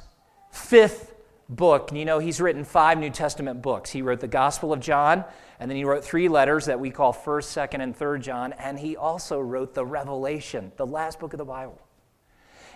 fifth 0.51 1.12
book. 1.55 1.91
You 1.93 2.05
know, 2.05 2.19
he's 2.19 2.41
written 2.41 2.63
five 2.63 2.97
New 2.97 3.09
Testament 3.09 3.61
books. 3.61 3.89
He 3.89 4.01
wrote 4.01 4.19
the 4.19 4.27
Gospel 4.27 4.73
of 4.73 4.79
John, 4.79 5.23
and 5.59 5.69
then 5.69 5.77
he 5.77 5.85
wrote 5.85 6.03
three 6.03 6.27
letters 6.27 6.65
that 6.65 6.79
we 6.79 6.91
call 6.91 7.13
1st, 7.13 7.69
2nd, 7.69 7.81
and 7.81 7.97
3rd 7.97 8.21
John, 8.21 8.53
and 8.53 8.77
he 8.77 8.95
also 8.95 9.39
wrote 9.39 9.73
the 9.73 9.85
Revelation, 9.85 10.71
the 10.77 10.85
last 10.85 11.19
book 11.19 11.33
of 11.33 11.37
the 11.37 11.45
Bible. 11.45 11.79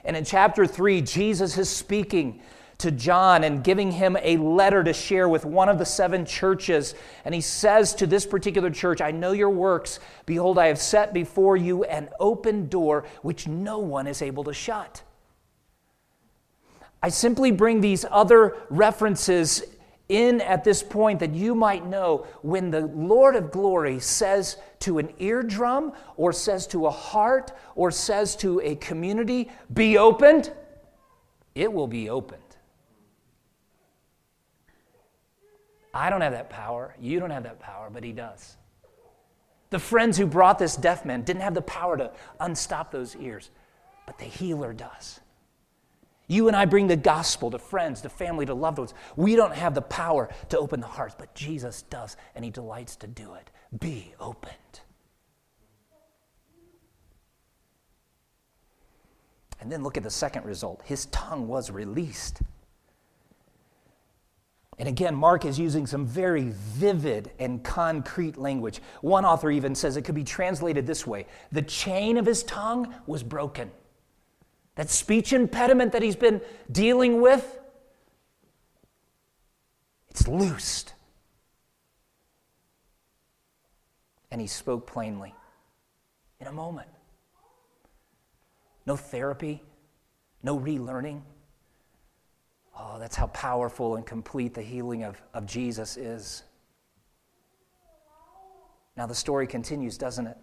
And 0.03 0.15
in 0.15 0.23
chapter 0.23 0.65
3, 0.65 1.01
Jesus 1.01 1.57
is 1.57 1.69
speaking 1.69 2.41
to 2.79 2.91
John 2.91 3.43
and 3.43 3.63
giving 3.63 3.91
him 3.91 4.17
a 4.21 4.37
letter 4.37 4.83
to 4.83 4.93
share 4.93 5.27
with 5.27 5.45
one 5.45 5.67
of 5.67 5.79
the 5.79 5.85
seven 5.85 6.25
churches. 6.25 6.93
And 7.25 7.33
he 7.33 7.41
says 7.41 7.95
to 7.95 8.07
this 8.07 8.25
particular 8.25 8.69
church, 8.69 9.01
I 9.01 9.11
know 9.11 9.31
your 9.31 9.49
works. 9.49 9.99
Behold, 10.25 10.59
I 10.59 10.67
have 10.67 10.79
set 10.79 11.13
before 11.13 11.57
you 11.57 11.83
an 11.85 12.09
open 12.19 12.67
door 12.67 13.05
which 13.23 13.47
no 13.47 13.79
one 13.79 14.05
is 14.05 14.21
able 14.21 14.43
to 14.43 14.53
shut. 14.53 15.01
I 17.07 17.09
simply 17.09 17.51
bring 17.51 17.79
these 17.79 18.03
other 18.11 18.57
references 18.69 19.63
in 20.09 20.41
at 20.41 20.65
this 20.65 20.83
point 20.83 21.21
that 21.21 21.33
you 21.33 21.55
might 21.55 21.85
know 21.85 22.27
when 22.41 22.69
the 22.69 22.81
Lord 22.81 23.37
of 23.37 23.49
glory 23.49 24.01
says 24.01 24.57
to 24.79 24.97
an 24.97 25.13
eardrum 25.17 25.93
or 26.17 26.33
says 26.33 26.67
to 26.67 26.85
a 26.85 26.91
heart 26.91 27.53
or 27.75 27.91
says 27.91 28.35
to 28.37 28.59
a 28.59 28.75
community, 28.75 29.49
be 29.73 29.97
opened, 29.97 30.51
it 31.55 31.71
will 31.71 31.87
be 31.87 32.09
opened. 32.09 32.41
I 35.93 36.09
don't 36.09 36.19
have 36.19 36.33
that 36.33 36.49
power. 36.49 36.93
You 36.99 37.21
don't 37.21 37.29
have 37.29 37.43
that 37.43 37.61
power, 37.61 37.89
but 37.89 38.03
He 38.03 38.11
does. 38.11 38.57
The 39.69 39.79
friends 39.79 40.17
who 40.17 40.25
brought 40.27 40.59
this 40.59 40.75
deaf 40.75 41.05
man 41.05 41.21
didn't 41.21 41.43
have 41.43 41.53
the 41.53 41.61
power 41.61 41.95
to 41.95 42.11
unstop 42.41 42.91
those 42.91 43.15
ears, 43.15 43.49
but 44.05 44.17
the 44.17 44.25
healer 44.25 44.73
does. 44.73 45.21
You 46.27 46.47
and 46.47 46.55
I 46.55 46.65
bring 46.65 46.87
the 46.87 46.97
gospel 46.97 47.49
to 47.51 47.59
friends, 47.59 48.01
to 48.01 48.09
family, 48.09 48.45
to 48.45 48.53
loved 48.53 48.79
ones. 48.79 48.93
We 49.15 49.35
don't 49.35 49.55
have 49.55 49.73
the 49.73 49.81
power 49.81 50.29
to 50.49 50.59
open 50.59 50.81
the 50.81 50.87
hearts, 50.87 51.15
but 51.17 51.33
Jesus 51.33 51.83
does, 51.83 52.17
and 52.35 52.43
He 52.43 52.51
delights 52.51 52.97
to 52.97 53.07
do 53.07 53.33
it. 53.35 53.49
Be 53.79 54.13
opened. 54.19 54.81
And 59.59 59.71
then 59.71 59.83
look 59.83 59.97
at 59.97 60.03
the 60.03 60.09
second 60.09 60.45
result 60.45 60.81
his 60.85 61.07
tongue 61.07 61.47
was 61.47 61.71
released. 61.71 62.41
And 64.79 64.87
again, 64.87 65.15
Mark 65.15 65.43
is 65.43 65.57
using 65.57 65.87
some 65.87 66.05
very 66.05 66.51
vivid 66.51 67.31
and 67.39 67.63
concrete 67.63 68.37
language. 68.37 68.79
One 69.01 69.25
author 69.25 69.49
even 69.49 69.73
says 69.73 69.97
it 69.97 70.03
could 70.03 70.13
be 70.13 70.23
translated 70.23 70.85
this 70.85 71.07
way 71.07 71.25
The 71.51 71.63
chain 71.63 72.17
of 72.17 72.25
his 72.25 72.43
tongue 72.43 72.93
was 73.07 73.23
broken. 73.23 73.71
That 74.77 74.91
speech 74.91 75.33
impediment 75.33 75.91
that 75.93 76.03
he's 76.03 76.15
been 76.15 76.39
dealing 76.71 77.19
with, 77.19 77.59
it's 80.09 80.27
loosed. 80.27 80.93
And 84.29 84.39
he 84.39 84.45
spoke 84.45 84.85
plainly 84.85 85.33
in 86.39 86.45
a 86.45 86.51
moment. 86.51 86.87
No 88.85 88.95
therapy, 88.95 89.63
no 90.43 90.59
relearning. 90.59 91.21
Oh, 92.77 92.99
that's 92.99 93.15
how 93.15 93.27
powerful 93.27 93.95
and 93.95 94.05
complete 94.05 94.53
the 94.53 94.61
healing 94.61 95.03
of, 95.03 95.19
of 95.33 95.47
Jesus 95.47 95.97
is. 95.97 96.43
Now, 98.95 99.07
the 99.07 99.15
story 99.15 99.47
continues, 99.47 99.97
doesn't 99.97 100.27
it? 100.27 100.37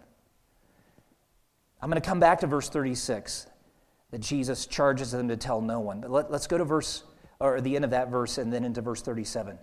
I'm 1.81 1.89
going 1.89 2.01
to 2.01 2.05
come 2.05 2.19
back 2.19 2.41
to 2.41 2.47
verse 2.47 2.67
36 2.67 3.47
that 4.11 4.21
Jesus 4.21 4.65
charges 4.65 5.11
them 5.11 5.27
to 5.27 5.37
tell 5.37 5.61
no 5.61 5.79
one. 5.79 6.01
But 6.01 6.11
let, 6.11 6.31
us 6.31 6.47
go 6.47 6.57
to 6.57 6.65
verse, 6.65 7.03
or 7.39 7.59
the 7.61 7.75
end 7.75 7.85
of 7.85 7.91
that 7.91 8.09
verse, 8.09 8.37
and 8.37 8.51
then 8.51 8.63
into 8.63 8.81
verse 8.81 9.01
37. 9.01 9.57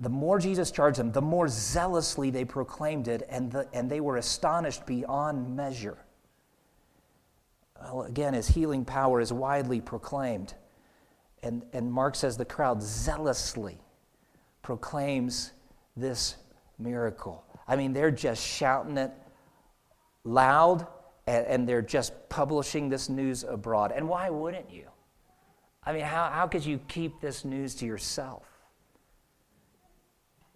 The 0.00 0.08
more 0.08 0.38
Jesus 0.38 0.70
charged 0.70 0.98
them, 0.98 1.10
the 1.10 1.20
more 1.20 1.48
zealously 1.48 2.30
they 2.30 2.44
proclaimed 2.44 3.08
it, 3.08 3.26
and, 3.28 3.50
the, 3.50 3.68
and 3.72 3.90
they 3.90 4.00
were 4.00 4.16
astonished 4.16 4.86
beyond 4.86 5.56
measure. 5.56 5.98
Well, 7.80 8.02
again, 8.02 8.34
his 8.34 8.48
healing 8.48 8.84
power 8.84 9.20
is 9.20 9.32
widely 9.32 9.80
proclaimed. 9.80 10.54
And, 11.42 11.64
and 11.72 11.92
Mark 11.92 12.14
says 12.14 12.36
the 12.36 12.44
crowd 12.44 12.82
zealously 12.82 13.78
proclaims 14.62 15.52
this 15.96 16.36
miracle. 16.78 17.44
I 17.66 17.76
mean, 17.76 17.92
they're 17.92 18.10
just 18.10 18.44
shouting 18.44 18.96
it 18.98 19.12
loud 20.24 20.86
and, 21.28 21.46
and 21.46 21.68
they're 21.68 21.82
just 21.82 22.12
publishing 22.30 22.88
this 22.88 23.10
news 23.10 23.44
abroad. 23.44 23.92
And 23.94 24.08
why 24.08 24.30
wouldn't 24.30 24.70
you? 24.72 24.86
I 25.84 25.92
mean, 25.92 26.04
how, 26.04 26.30
how 26.30 26.46
could 26.46 26.64
you 26.64 26.80
keep 26.88 27.20
this 27.20 27.44
news 27.44 27.74
to 27.76 27.86
yourself? 27.86 28.46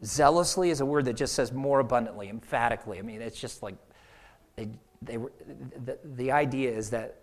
Zealously 0.03 0.71
is 0.71 0.81
a 0.81 0.87
word 0.87 1.05
that 1.05 1.13
just 1.13 1.35
says 1.35 1.53
more 1.53 1.81
abundantly, 1.81 2.31
emphatically. 2.31 2.99
I 2.99 3.03
mean, 3.03 3.21
it's 3.21 3.39
just 3.39 3.63
like 3.63 3.75
they, 4.57 4.71
they 5.03 5.19
were, 5.19 5.33
the, 5.85 5.99
the 6.17 6.33
idea 6.33 6.71
is 6.71 6.89
that 6.91 7.19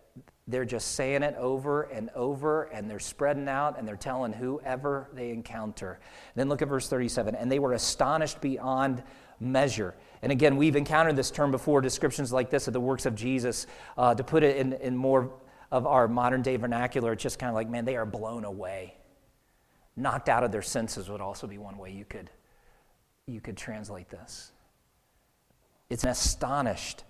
they're 0.48 0.64
just 0.66 0.94
saying 0.94 1.24
it 1.24 1.36
over 1.36 1.84
and 1.84 2.12
over 2.16 2.64
and 2.66 2.90
they're 2.90 3.00
spreading 3.00 3.50
out 3.50 3.80
and 3.80 3.88
they're 3.88 3.96
telling 3.96 4.32
whoever 4.32 5.10
they 5.14 5.32
encounter. 5.32 5.94
And 5.94 6.36
then 6.36 6.50
look 6.50 6.62
at 6.62 6.68
verse 6.68 6.88
37 6.88 7.34
and 7.34 7.52
they 7.52 7.60
were 7.60 7.74
astonished 7.74 8.42
beyond 8.42 9.02
measure. 9.40 9.96
And 10.22 10.32
again, 10.32 10.58
we've 10.58 10.76
encountered 10.76 11.16
this 11.16 11.32
term 11.32 11.52
before, 11.52 11.82
descriptions 11.82 12.34
like 12.34 12.50
this 12.50 12.68
of 12.68 12.74
the 12.74 12.82
works 12.82 13.06
of 13.06 13.16
Jesus. 13.16 13.68
Uh, 13.98 14.14
to 14.16 14.24
put 14.24 14.44
it 14.44 14.58
in, 14.58 14.74
in 14.74 14.98
more 14.98 15.32
of 15.72 15.86
our 15.88 16.08
modern 16.08 16.42
day 16.42 16.58
vernacular, 16.58 17.14
it's 17.14 17.24
just 17.24 17.40
kind 17.40 17.50
of 17.50 17.56
like, 17.56 17.70
man, 17.70 17.86
they 17.86 17.96
are 17.96 18.06
blown 18.06 18.44
away. 18.44 18.96
Knocked 19.96 20.30
out 20.30 20.44
of 20.44 20.52
their 20.52 20.62
senses 20.62 21.10
would 21.10 21.22
also 21.22 21.48
be 21.48 21.58
one 21.58 21.78
way 21.78 21.92
you 21.92 22.06
could, 22.06 22.30
you 23.28 23.40
could 23.40 23.58
translate 23.58 24.10
this. 24.10 24.52
It's 25.90 26.04
an 26.04 26.10
astonished 26.10 27.04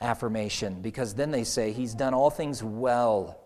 affirmation 0.00 0.80
because 0.82 1.14
then 1.14 1.30
they 1.30 1.44
say, 1.44 1.72
He's 1.72 1.94
done 1.94 2.14
all 2.14 2.30
things 2.30 2.62
well. 2.62 3.38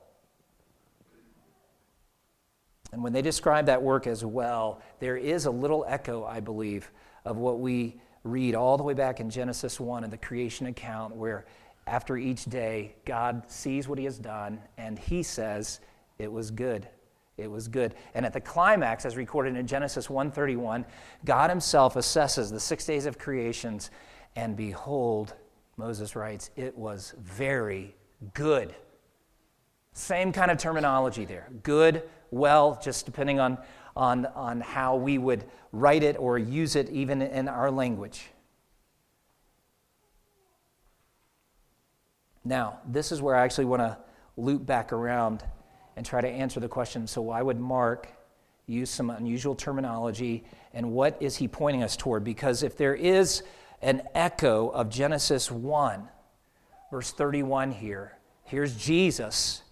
And 2.92 3.02
when 3.02 3.12
they 3.12 3.22
describe 3.22 3.66
that 3.66 3.82
work 3.82 4.06
as 4.06 4.24
well, 4.24 4.80
there 5.00 5.16
is 5.16 5.46
a 5.46 5.50
little 5.50 5.84
echo, 5.88 6.24
I 6.24 6.38
believe, 6.38 6.92
of 7.24 7.36
what 7.36 7.58
we 7.58 8.00
read 8.24 8.54
all 8.54 8.76
the 8.76 8.82
way 8.82 8.94
back 8.94 9.20
in 9.20 9.30
Genesis 9.30 9.78
1 9.78 10.02
in 10.02 10.10
the 10.10 10.16
creation 10.16 10.66
account 10.66 11.14
where 11.14 11.44
after 11.86 12.16
each 12.16 12.46
day 12.46 12.96
God 13.04 13.44
sees 13.46 13.86
what 13.86 13.98
he 13.98 14.04
has 14.06 14.18
done 14.18 14.60
and 14.78 14.98
he 14.98 15.22
says 15.22 15.80
it 16.18 16.32
was 16.32 16.50
good. 16.50 16.88
It 17.36 17.50
was 17.50 17.68
good. 17.68 17.94
And 18.14 18.24
at 18.24 18.32
the 18.32 18.40
climax 18.40 19.04
as 19.04 19.16
recorded 19.16 19.56
in 19.56 19.66
Genesis 19.66 20.08
1:31 20.08 20.86
God 21.24 21.50
himself 21.50 21.94
assesses 21.94 22.50
the 22.50 22.60
6 22.60 22.86
days 22.86 23.06
of 23.06 23.18
creations 23.18 23.90
and 24.36 24.56
behold 24.56 25.34
Moses 25.76 26.16
writes 26.16 26.50
it 26.56 26.76
was 26.78 27.14
very 27.18 27.94
good. 28.32 28.74
Same 29.92 30.32
kind 30.32 30.50
of 30.50 30.56
terminology 30.56 31.26
there. 31.26 31.50
Good 31.62 32.08
well 32.30 32.80
just 32.82 33.04
depending 33.04 33.38
on 33.38 33.58
on, 33.96 34.26
on 34.26 34.60
how 34.60 34.96
we 34.96 35.18
would 35.18 35.44
write 35.72 36.02
it 36.02 36.16
or 36.18 36.38
use 36.38 36.76
it 36.76 36.88
even 36.90 37.22
in 37.22 37.48
our 37.48 37.70
language. 37.70 38.26
Now, 42.44 42.80
this 42.86 43.12
is 43.12 43.22
where 43.22 43.34
I 43.34 43.44
actually 43.44 43.64
want 43.64 43.80
to 43.80 43.96
loop 44.36 44.66
back 44.66 44.92
around 44.92 45.42
and 45.96 46.04
try 46.04 46.20
to 46.20 46.28
answer 46.28 46.60
the 46.60 46.68
question 46.68 47.06
so, 47.06 47.22
why 47.22 47.40
would 47.40 47.58
Mark 47.58 48.08
use 48.66 48.90
some 48.90 49.10
unusual 49.10 49.54
terminology 49.54 50.44
and 50.72 50.92
what 50.92 51.16
is 51.20 51.36
he 51.36 51.48
pointing 51.48 51.82
us 51.82 51.96
toward? 51.96 52.24
Because 52.24 52.62
if 52.62 52.76
there 52.76 52.94
is 52.94 53.42
an 53.80 54.02
echo 54.14 54.68
of 54.70 54.88
Genesis 54.88 55.50
1, 55.50 56.08
verse 56.90 57.12
31 57.12 57.70
here, 57.72 58.18
here's 58.42 58.76
Jesus 58.76 59.62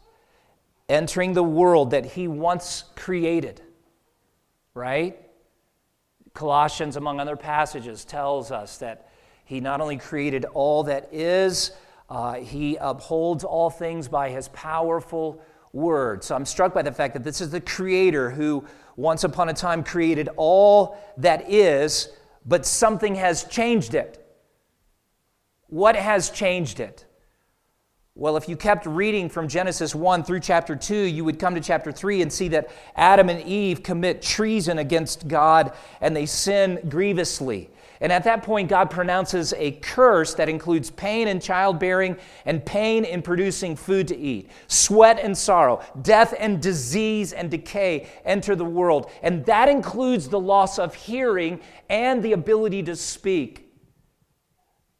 entering 0.89 1.33
the 1.33 1.43
world 1.43 1.91
that 1.91 2.05
he 2.05 2.29
once 2.29 2.85
created 2.95 3.61
right? 4.75 5.19
Colossians, 6.35 6.97
among 6.97 7.21
other 7.21 7.37
passages, 7.37 8.05
tells 8.05 8.51
us 8.51 8.79
that 8.79 9.09
he 9.45 9.61
not 9.61 9.81
only 9.81 9.99
created 9.99 10.45
all 10.47 10.85
that 10.85 11.09
is, 11.13 11.73
uh, 12.09 12.35
he 12.35 12.77
upholds 12.77 13.45
all 13.45 13.71
things 13.71 14.09
by 14.09 14.31
his 14.31 14.49
powerful 14.49 15.43
word. 15.73 16.23
So 16.25 16.35
I'm 16.35 16.45
struck 16.45 16.75
by 16.75 16.83
the 16.83 16.93
fact 16.93 17.15
that 17.15 17.25
this 17.25 17.41
is 17.41 17.51
the 17.51 17.61
Creator 17.61 18.31
who 18.31 18.65
once 18.97 19.25
upon 19.25 19.49
a 19.49 19.55
time 19.55 19.83
created 19.83 20.29
all 20.37 20.99
that 21.17 21.51
is, 21.51 22.09
but 22.45 22.67
something 22.67 23.15
has 23.15 23.45
changed 23.45 23.95
it. 23.95 24.19
What 25.69 25.97
has 25.97 26.31
changed 26.31 26.81
it? 26.81 27.07
Well, 28.15 28.37
if 28.37 28.47
you 28.47 28.57
kept 28.57 28.85
reading 28.85 29.31
from 29.31 29.49
Genesis 29.49 29.95
1 29.95 30.25
through 30.25 30.41
chapter 30.41 30.77
2, 30.77 30.95
you 30.95 31.25
would 31.25 31.39
come 31.39 31.55
to 31.55 31.63
chapter 31.63 31.91
3 31.91 32.21
and 32.21 32.31
see 32.31 32.49
that 32.49 32.71
Adam 32.95 33.31
and 33.31 33.41
Eve 33.41 33.83
commit 33.83 34.21
treason 34.21 34.77
against 34.77 35.29
God 35.29 35.73
and 35.99 36.15
they 36.15 36.27
sin 36.27 36.79
grievously. 36.91 37.71
And 38.03 38.13
at 38.13 38.25
that 38.25 38.43
point, 38.43 38.69
God 38.69 38.91
pronounces 38.91 39.55
a 39.57 39.71
curse 39.71 40.35
that 40.35 40.51
includes 40.51 40.91
pain 40.91 41.27
in 41.27 41.41
childbearing 41.41 42.19
and 42.45 42.63
pain 42.67 43.07
in 43.07 43.23
producing 43.23 43.77
food 43.77 44.09
to 44.09 44.17
eat. 44.19 44.51
Sweat 44.67 45.19
and 45.19 45.39
sorrow, 45.39 45.83
death 46.03 46.35
and 46.39 46.61
disease 46.61 47.33
and 47.33 47.51
decay 47.51 48.11
enter 48.27 48.55
the 48.55 48.65
world. 48.65 49.11
And 49.23 49.47
that 49.47 49.71
includes 49.71 50.29
the 50.29 50.41
loss 50.41 50.79
of 50.79 50.95
hearing 50.95 51.61
and 51.89 52.23
the 52.23 52.33
ability 52.33 52.83
to 52.83 52.97
speak. 52.97 53.73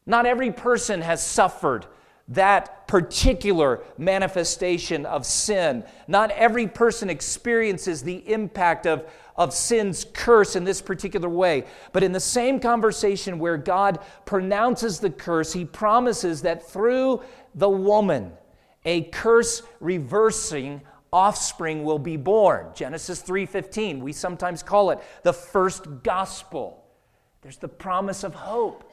Not 0.07 0.25
every 0.25 0.51
person 0.51 1.03
has 1.03 1.23
suffered 1.23 1.87
that 2.35 2.87
particular 2.87 3.81
manifestation 3.97 5.07
of 5.07 5.25
sin. 5.25 5.85
Not 6.07 6.31
every 6.33 6.67
person 6.67 7.09
experiences 7.09 8.03
the 8.03 8.31
impact 8.31 8.87
of, 8.87 9.09
of 9.37 9.53
sin's 9.55 10.05
curse 10.13 10.57
in 10.57 10.65
this 10.65 10.83
particular 10.83 11.29
way. 11.29 11.65
But 11.93 12.03
in 12.03 12.13
the 12.13 12.21
same 12.21 12.61
conversation 12.61 13.39
where 13.39 13.57
God 13.57 13.99
pronounces 14.25 15.01
the 15.01 15.11
curse, 15.11 15.53
he 15.53 15.65
promises 15.65 16.43
that 16.43 16.69
through 16.69 17.23
the 17.55 17.69
woman, 17.69 18.33
a 18.85 19.03
curse 19.05 19.63
reversing 19.81 20.83
offspring 21.13 21.85
will 21.85 21.99
be 21.99 22.17
born. 22.17 22.69
Genesis 22.75 23.23
3:15, 23.23 24.01
we 24.01 24.13
sometimes 24.13 24.63
call 24.63 24.91
it 24.91 24.99
the 25.23 25.33
first 25.33 26.03
gospel. 26.03 26.83
There's 27.43 27.59
the 27.59 27.69
promise 27.69 28.25
of 28.25 28.35
hope. 28.35 28.85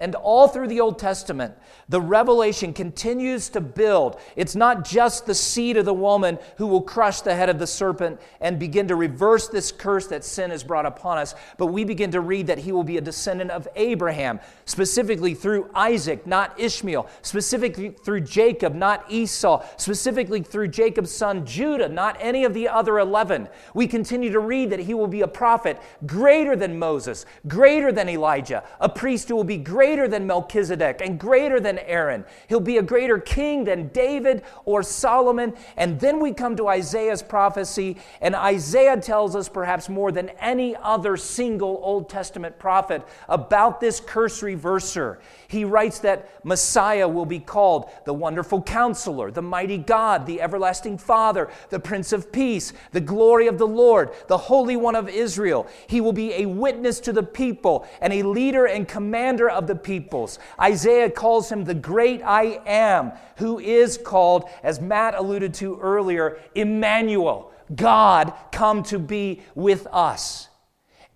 And 0.00 0.14
all 0.14 0.48
through 0.48 0.68
the 0.68 0.80
Old 0.80 0.98
Testament, 0.98 1.54
the 1.90 2.00
revelation 2.00 2.72
continues 2.72 3.50
to 3.50 3.60
build. 3.60 4.18
It's 4.34 4.56
not 4.56 4.82
just 4.82 5.26
the 5.26 5.34
seed 5.34 5.76
of 5.76 5.84
the 5.84 5.92
woman 5.92 6.38
who 6.56 6.66
will 6.66 6.80
crush 6.80 7.20
the 7.20 7.34
head 7.34 7.50
of 7.50 7.58
the 7.58 7.66
serpent 7.66 8.18
and 8.40 8.58
begin 8.58 8.88
to 8.88 8.96
reverse 8.96 9.48
this 9.48 9.70
curse 9.70 10.06
that 10.06 10.24
sin 10.24 10.50
has 10.50 10.64
brought 10.64 10.86
upon 10.86 11.18
us, 11.18 11.34
but 11.58 11.66
we 11.66 11.84
begin 11.84 12.10
to 12.12 12.20
read 12.20 12.46
that 12.46 12.58
he 12.58 12.72
will 12.72 12.82
be 12.82 12.96
a 12.96 13.02
descendant 13.02 13.50
of 13.50 13.68
Abraham, 13.76 14.40
specifically 14.64 15.34
through 15.34 15.70
Isaac, 15.74 16.26
not 16.26 16.58
Ishmael, 16.58 17.06
specifically 17.20 17.90
through 17.90 18.22
Jacob, 18.22 18.74
not 18.74 19.04
Esau, 19.10 19.62
specifically 19.76 20.42
through 20.42 20.68
Jacob's 20.68 21.12
son 21.12 21.44
Judah, 21.44 21.90
not 21.90 22.16
any 22.20 22.44
of 22.44 22.54
the 22.54 22.68
other 22.68 23.00
11. 23.00 23.48
We 23.74 23.86
continue 23.86 24.32
to 24.32 24.40
read 24.40 24.70
that 24.70 24.80
he 24.80 24.94
will 24.94 25.08
be 25.08 25.20
a 25.20 25.28
prophet 25.28 25.78
greater 26.06 26.56
than 26.56 26.78
Moses, 26.78 27.26
greater 27.46 27.92
than 27.92 28.08
Elijah, 28.08 28.64
a 28.80 28.88
priest 28.88 29.28
who 29.28 29.36
will 29.36 29.44
be 29.44 29.58
greater 29.58 29.89
greater 29.90 30.06
than 30.06 30.24
Melchizedek 30.24 31.00
and 31.00 31.18
greater 31.18 31.58
than 31.58 31.76
Aaron. 31.80 32.24
He'll 32.48 32.60
be 32.60 32.76
a 32.76 32.82
greater 32.82 33.18
king 33.18 33.64
than 33.64 33.88
David 33.88 34.44
or 34.64 34.84
Solomon. 34.84 35.52
And 35.76 35.98
then 35.98 36.20
we 36.20 36.32
come 36.32 36.54
to 36.58 36.68
Isaiah's 36.68 37.24
prophecy, 37.24 37.96
and 38.20 38.36
Isaiah 38.36 39.00
tells 39.00 39.34
us 39.34 39.48
perhaps 39.48 39.88
more 39.88 40.12
than 40.12 40.28
any 40.38 40.76
other 40.76 41.16
single 41.16 41.80
Old 41.82 42.08
Testament 42.08 42.56
prophet 42.56 43.02
about 43.28 43.80
this 43.80 43.98
curse 43.98 44.42
reverser. 44.42 45.18
He 45.50 45.64
writes 45.64 45.98
that 45.98 46.30
Messiah 46.44 47.08
will 47.08 47.26
be 47.26 47.40
called 47.40 47.90
the 48.04 48.14
wonderful 48.14 48.62
counselor, 48.62 49.32
the 49.32 49.42
mighty 49.42 49.78
God, 49.78 50.24
the 50.24 50.40
everlasting 50.40 50.96
Father, 50.96 51.50
the 51.70 51.80
Prince 51.80 52.12
of 52.12 52.30
Peace, 52.30 52.72
the 52.92 53.00
glory 53.00 53.48
of 53.48 53.58
the 53.58 53.66
Lord, 53.66 54.10
the 54.28 54.38
Holy 54.38 54.76
One 54.76 54.94
of 54.94 55.08
Israel. 55.08 55.66
He 55.88 56.00
will 56.00 56.12
be 56.12 56.34
a 56.34 56.46
witness 56.46 57.00
to 57.00 57.12
the 57.12 57.24
people 57.24 57.84
and 58.00 58.12
a 58.12 58.22
leader 58.22 58.66
and 58.66 58.86
commander 58.86 59.50
of 59.50 59.66
the 59.66 59.74
peoples. 59.74 60.38
Isaiah 60.60 61.10
calls 61.10 61.50
him 61.50 61.64
the 61.64 61.74
great 61.74 62.22
I 62.22 62.60
am, 62.64 63.10
who 63.38 63.58
is 63.58 63.98
called, 63.98 64.48
as 64.62 64.80
Matt 64.80 65.16
alluded 65.16 65.52
to 65.54 65.80
earlier, 65.80 66.38
Emmanuel, 66.54 67.50
God 67.74 68.32
come 68.52 68.84
to 68.84 69.00
be 69.00 69.42
with 69.56 69.88
us. 69.88 70.49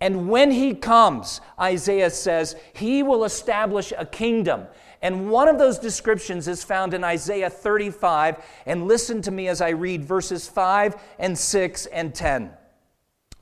And 0.01 0.29
when 0.29 0.51
he 0.51 0.73
comes, 0.73 1.41
Isaiah 1.59 2.09
says, 2.09 2.55
he 2.73 3.01
will 3.01 3.23
establish 3.23 3.93
a 3.97 4.05
kingdom. 4.05 4.65
And 5.01 5.29
one 5.29 5.47
of 5.47 5.57
those 5.57 5.79
descriptions 5.79 6.47
is 6.47 6.63
found 6.63 6.93
in 6.93 7.03
Isaiah 7.03 7.49
35. 7.49 8.43
And 8.65 8.87
listen 8.87 9.21
to 9.21 9.31
me 9.31 9.47
as 9.47 9.61
I 9.61 9.69
read 9.69 10.03
verses 10.03 10.47
5 10.47 10.95
and 11.19 11.37
6 11.37 11.85
and 11.87 12.13
10. 12.13 12.51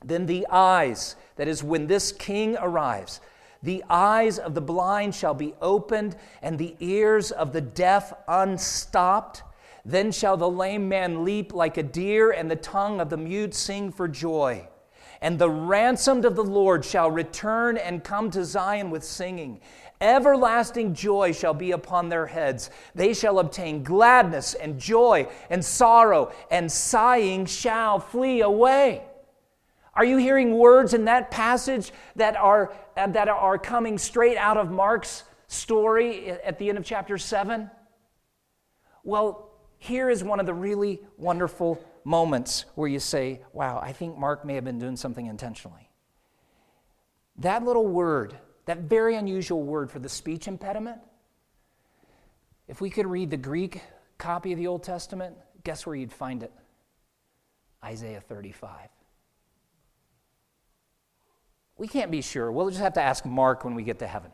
Then 0.04 0.26
the 0.26 0.46
eyes, 0.50 1.16
that 1.36 1.48
is, 1.48 1.64
when 1.64 1.86
this 1.86 2.12
king 2.12 2.56
arrives, 2.60 3.20
the 3.62 3.82
eyes 3.88 4.38
of 4.38 4.54
the 4.54 4.60
blind 4.60 5.14
shall 5.14 5.32
be 5.32 5.54
opened, 5.62 6.16
and 6.42 6.58
the 6.58 6.76
ears 6.80 7.30
of 7.30 7.54
the 7.54 7.62
deaf 7.62 8.12
unstopped. 8.28 9.42
Then 9.86 10.12
shall 10.12 10.36
the 10.36 10.48
lame 10.48 10.86
man 10.86 11.24
leap 11.24 11.54
like 11.54 11.78
a 11.78 11.82
deer, 11.82 12.30
and 12.30 12.50
the 12.50 12.56
tongue 12.56 13.00
of 13.00 13.08
the 13.08 13.16
mute 13.16 13.54
sing 13.54 13.90
for 13.90 14.06
joy. 14.06 14.68
And 15.24 15.38
the 15.38 15.48
ransomed 15.48 16.26
of 16.26 16.36
the 16.36 16.44
Lord 16.44 16.84
shall 16.84 17.10
return 17.10 17.78
and 17.78 18.04
come 18.04 18.30
to 18.32 18.44
Zion 18.44 18.90
with 18.90 19.02
singing. 19.02 19.62
Everlasting 19.98 20.92
joy 20.92 21.32
shall 21.32 21.54
be 21.54 21.70
upon 21.70 22.10
their 22.10 22.26
heads. 22.26 22.68
They 22.94 23.14
shall 23.14 23.38
obtain 23.38 23.82
gladness 23.82 24.52
and 24.52 24.78
joy, 24.78 25.28
and 25.48 25.64
sorrow 25.64 26.30
and 26.50 26.70
sighing 26.70 27.46
shall 27.46 28.00
flee 28.00 28.42
away. 28.42 29.02
Are 29.94 30.04
you 30.04 30.18
hearing 30.18 30.58
words 30.58 30.92
in 30.92 31.06
that 31.06 31.30
passage 31.30 31.90
that 32.16 32.36
are, 32.36 32.74
uh, 32.94 33.06
that 33.06 33.28
are 33.28 33.56
coming 33.56 33.96
straight 33.96 34.36
out 34.36 34.58
of 34.58 34.70
Mark's 34.70 35.24
story 35.46 36.32
at 36.32 36.58
the 36.58 36.68
end 36.68 36.76
of 36.76 36.84
chapter 36.84 37.16
7? 37.16 37.70
Well, 39.04 39.52
here 39.78 40.10
is 40.10 40.22
one 40.22 40.38
of 40.38 40.44
the 40.44 40.52
really 40.52 41.00
wonderful 41.16 41.82
moments 42.04 42.66
where 42.74 42.88
you 42.88 43.00
say, 43.00 43.40
wow, 43.52 43.80
I 43.82 43.92
think 43.92 44.18
Mark 44.18 44.44
may 44.44 44.54
have 44.54 44.64
been 44.64 44.78
doing 44.78 44.96
something 44.96 45.26
intentionally. 45.26 45.90
That 47.38 47.64
little 47.64 47.86
word, 47.86 48.36
that 48.66 48.80
very 48.80 49.16
unusual 49.16 49.62
word 49.62 49.90
for 49.90 49.98
the 49.98 50.08
speech 50.08 50.46
impediment, 50.46 50.98
if 52.68 52.80
we 52.80 52.90
could 52.90 53.06
read 53.06 53.30
the 53.30 53.36
Greek 53.36 53.82
copy 54.18 54.52
of 54.52 54.58
the 54.58 54.66
Old 54.66 54.82
Testament, 54.82 55.36
guess 55.64 55.86
where 55.86 55.96
you'd 55.96 56.12
find 56.12 56.42
it? 56.42 56.52
Isaiah 57.82 58.20
35. 58.20 58.88
We 61.76 61.88
can't 61.88 62.10
be 62.10 62.22
sure. 62.22 62.52
We'll 62.52 62.70
just 62.70 62.80
have 62.80 62.94
to 62.94 63.02
ask 63.02 63.26
Mark 63.26 63.64
when 63.64 63.74
we 63.74 63.82
get 63.82 63.98
to 63.98 64.06
heaven. 64.06 64.30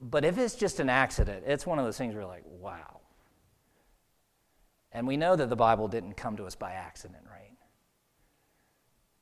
But 0.00 0.24
if 0.24 0.38
it's 0.38 0.54
just 0.54 0.78
an 0.80 0.88
accident, 0.88 1.44
it's 1.46 1.66
one 1.66 1.78
of 1.78 1.84
those 1.84 1.98
things 1.98 2.14
where 2.14 2.22
you're 2.22 2.30
like, 2.30 2.44
wow. 2.46 2.97
And 4.92 5.06
we 5.06 5.16
know 5.16 5.36
that 5.36 5.48
the 5.48 5.56
Bible 5.56 5.88
didn't 5.88 6.14
come 6.14 6.36
to 6.36 6.44
us 6.44 6.54
by 6.54 6.72
accident, 6.72 7.24
right? 7.30 7.56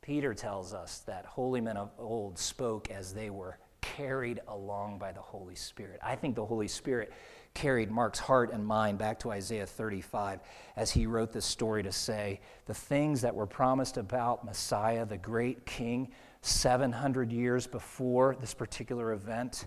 Peter 0.02 0.34
tells 0.34 0.72
us 0.72 1.00
that 1.00 1.26
holy 1.26 1.60
men 1.60 1.76
of 1.76 1.90
old 1.98 2.38
spoke 2.38 2.90
as 2.90 3.12
they 3.12 3.30
were 3.30 3.58
carried 3.80 4.40
along 4.48 4.98
by 4.98 5.12
the 5.12 5.20
Holy 5.20 5.54
Spirit. 5.54 5.98
I 6.02 6.14
think 6.14 6.36
the 6.36 6.46
Holy 6.46 6.68
Spirit 6.68 7.12
carried 7.54 7.90
Mark's 7.90 8.18
heart 8.18 8.52
and 8.52 8.64
mind 8.64 8.98
back 8.98 9.18
to 9.20 9.30
Isaiah 9.30 9.66
35 9.66 10.40
as 10.76 10.90
he 10.90 11.06
wrote 11.06 11.32
this 11.32 11.46
story 11.46 11.82
to 11.82 11.90
say 11.90 12.40
the 12.66 12.74
things 12.74 13.22
that 13.22 13.34
were 13.34 13.46
promised 13.46 13.96
about 13.96 14.44
Messiah, 14.44 15.06
the 15.06 15.16
great 15.16 15.64
king, 15.66 16.12
700 16.42 17.32
years 17.32 17.66
before 17.66 18.36
this 18.40 18.54
particular 18.54 19.12
event. 19.12 19.66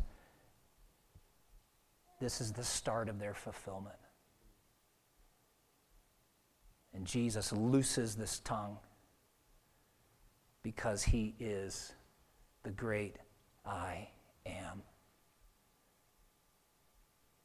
This 2.21 2.39
is 2.39 2.53
the 2.53 2.63
start 2.63 3.09
of 3.09 3.19
their 3.19 3.33
fulfillment. 3.33 3.95
And 6.93 7.05
Jesus 7.05 7.51
looses 7.51 8.15
this 8.15 8.39
tongue 8.39 8.77
because 10.63 11.03
he 11.03 11.35
is 11.39 11.93
the 12.63 12.71
great 12.71 13.15
I 13.65 14.09
am. 14.45 14.81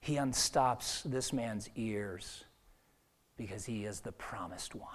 He 0.01 0.17
unstops 0.17 1.03
this 1.05 1.33
man's 1.33 1.71
ears 1.77 2.45
because 3.37 3.65
he 3.65 3.85
is 3.85 4.01
the 4.01 4.13
promised 4.13 4.75
one. 4.75 4.89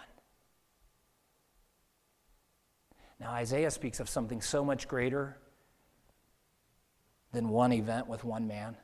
Now, 3.19 3.31
Isaiah 3.31 3.71
speaks 3.71 3.99
of 3.99 4.07
something 4.07 4.41
so 4.41 4.63
much 4.63 4.87
greater 4.87 5.37
than 7.31 7.49
one 7.49 7.73
event 7.73 8.07
with 8.07 8.23
one 8.23 8.47
man. 8.47 8.77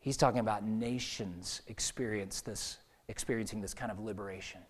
He's 0.00 0.16
talking 0.16 0.40
about 0.40 0.64
nations 0.64 1.62
experience 1.66 2.40
this, 2.40 2.78
experiencing 3.08 3.60
this 3.60 3.74
kind 3.74 3.90
of 3.90 3.98
liberation. 3.98 4.60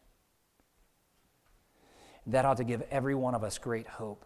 That 2.27 2.45
ought 2.45 2.59
to 2.59 2.65
give 2.65 2.83
every 2.91 3.15
one 3.15 3.35
of 3.35 3.43
us 3.43 3.59
great 3.59 3.87
hope. 3.87 4.25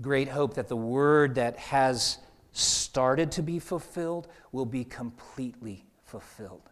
Great 0.00 0.28
hope 0.28 0.54
that 0.54 0.68
the 0.68 0.76
word 0.76 1.36
that 1.36 1.56
has 1.56 2.18
started 2.52 3.32
to 3.32 3.42
be 3.42 3.58
fulfilled 3.58 4.28
will 4.52 4.66
be 4.66 4.84
completely 4.84 5.84
fulfilled. 6.04 6.68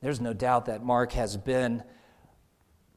There's 0.00 0.20
no 0.20 0.32
doubt 0.32 0.66
that 0.66 0.84
Mark 0.84 1.12
has 1.12 1.36
been 1.36 1.82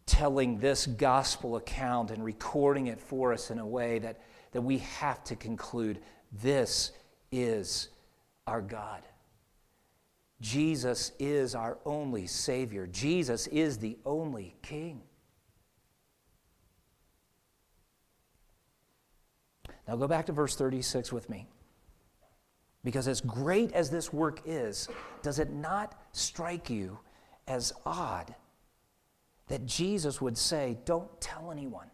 telling 0.06 0.58
this 0.58 0.86
gospel 0.86 1.56
account 1.56 2.12
and 2.12 2.24
recording 2.24 2.88
it 2.88 3.00
for 3.00 3.34
us 3.34 3.52
in 3.52 3.60
a 3.60 3.66
way 3.66 4.00
that, 4.00 4.22
that 4.52 4.62
we 4.62 4.80
have 4.80 5.24
to 5.26 5.36
conclude 5.36 6.00
this 6.32 6.92
is 7.32 7.90
our 8.46 8.62
God. 8.62 9.04
Jesus 10.40 11.12
is 11.20 11.56
our 11.56 11.80
only 11.86 12.28
Savior. 12.28 12.86
Jesus 12.88 13.48
is 13.48 13.78
the 13.78 13.98
only 14.06 14.56
King. 14.62 15.02
Now 19.88 19.96
go 19.96 20.08
back 20.08 20.26
to 20.28 20.34
verse 20.34 20.56
36 20.56 21.12
with 21.12 21.30
me. 21.30 21.48
Because 22.84 23.08
as 23.08 23.22
great 23.22 23.72
as 23.74 23.90
this 23.90 24.14
work 24.14 24.42
is, 24.46 24.88
does 25.22 25.40
it 25.40 25.52
not 25.52 26.00
strike 26.12 26.70
you 26.70 27.00
as 27.48 27.74
odd 27.86 28.34
that 29.48 29.66
Jesus 29.66 30.22
would 30.22 30.38
say, 30.38 30.78
Don't 30.86 31.10
tell 31.20 31.52
anyone? 31.52 31.90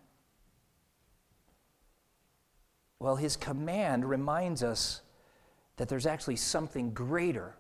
Well, 3.00 3.16
his 3.16 3.36
command 3.36 4.06
reminds 4.06 4.64
us 4.64 5.02
that 5.78 5.90
there's 5.90 6.06
actually 6.06 6.36
something 6.36 6.94
greater 6.94 7.56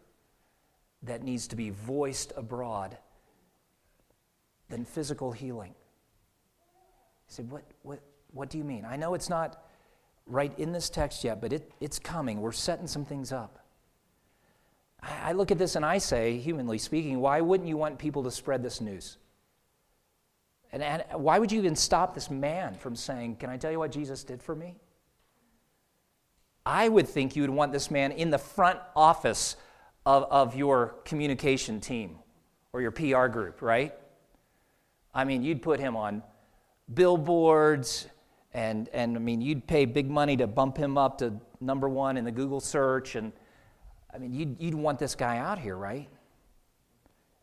that 1.04 1.24
needs 1.24 1.48
to 1.48 1.56
be 1.56 1.70
voiced 1.70 2.34
abroad 2.36 2.98
than 4.70 4.86
physical 4.86 5.32
healing. 5.32 5.74
You 7.28 7.34
say, 7.36 7.44
what, 7.44 7.64
what, 7.84 8.00
what 8.32 8.50
do 8.50 8.58
you 8.58 8.64
mean? 8.64 8.86
I 8.86 8.96
know 8.96 9.14
it's 9.14 9.30
not 9.30 9.64
right 10.26 10.58
in 10.58 10.72
this 10.72 10.90
text 10.90 11.24
yet, 11.24 11.42
but 11.42 11.54
it, 11.54 11.72
it's 11.80 12.00
coming. 12.00 12.42
We're 12.42 12.52
setting 12.52 12.88
some 12.88 13.06
things 13.06 13.32
up. 13.32 13.60
I, 15.02 15.30
I 15.30 15.32
look 15.34 15.52
at 15.52 15.58
this 15.58 15.76
and 15.76 15.86
I 15.86 15.98
say, 15.98 16.38
humanly 16.38 16.78
speaking, 16.78 17.20
why 17.20 17.42
wouldn't 17.42 17.68
you 17.68 17.78
want 17.78 18.00
people 18.00 18.24
to 18.24 18.32
spread 18.32 18.64
this 18.64 18.80
news? 18.80 19.18
And, 20.74 20.82
and 20.82 21.04
why 21.14 21.38
would 21.38 21.52
you 21.52 21.60
even 21.60 21.76
stop 21.76 22.16
this 22.16 22.32
man 22.32 22.74
from 22.74 22.96
saying, 22.96 23.36
Can 23.36 23.52
I 23.52 23.58
tell 23.58 23.72
you 23.72 23.78
what 23.78 23.92
Jesus 23.92 24.24
did 24.24 24.42
for 24.42 24.56
me? 24.56 24.76
I 26.66 26.90
would 26.90 27.08
think 27.08 27.36
you 27.36 27.44
would 27.44 27.52
want 27.52 27.72
this 27.72 27.92
man 27.92 28.12
in 28.12 28.32
the 28.32 28.40
front 28.40 28.80
office 28.96 29.56
of, 30.06 30.24
of 30.24 30.56
your 30.56 30.96
communication 31.06 31.80
team 31.80 32.18
or 32.74 32.82
your 32.82 32.92
PR 32.92 33.28
group, 33.28 33.62
right? 33.62 33.94
I 35.14 35.24
mean, 35.24 35.44
you'd 35.44 35.62
put 35.62 35.80
him 35.80 35.96
on 35.96 36.24
billboards, 36.94 38.08
and, 38.54 38.90
and 38.90 39.16
I 39.16 39.20
mean, 39.20 39.42
you'd 39.42 39.66
pay 39.68 39.86
big 39.86 40.10
money 40.10 40.36
to 40.38 40.48
bump 40.48 40.78
him 40.78 40.98
up 40.98 41.20
to 41.20 41.34
number 41.62 41.88
one 41.88 42.18
in 42.18 42.26
the 42.26 42.32
Google 42.32 42.60
search. 42.60 43.16
And 43.16 43.32
I 44.14 44.18
mean, 44.18 44.34
you'd, 44.34 44.60
you'd 44.60 44.74
want 44.74 45.00
this 45.00 45.16
guy 45.16 45.38
out 45.38 45.60
here, 45.60 45.76
right? 45.76 46.10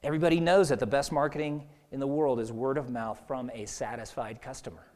Everybody 0.02 0.40
knows 0.40 0.70
that 0.70 0.78
the 0.78 0.86
best 0.86 1.12
marketing 1.12 1.66
in 1.92 2.00
the 2.00 2.06
world 2.06 2.40
is 2.40 2.52
word 2.52 2.78
of 2.78 2.90
mouth 2.90 3.20
from 3.26 3.50
a 3.52 3.66
satisfied 3.66 4.40
customer. 4.40 4.86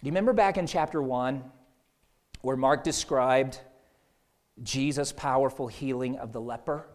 Do 0.00 0.06
you 0.06 0.12
remember 0.12 0.32
back 0.32 0.58
in 0.58 0.66
chapter 0.66 1.02
1 1.02 1.42
where 2.42 2.56
Mark 2.56 2.84
described 2.84 3.60
Jesus' 4.62 5.12
powerful 5.12 5.68
healing 5.68 6.16
of 6.16 6.32
the 6.32 6.40
leper? 6.40 6.86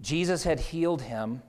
Jesus 0.00 0.44
had 0.44 0.60
healed 0.60 1.02
him 1.02 1.42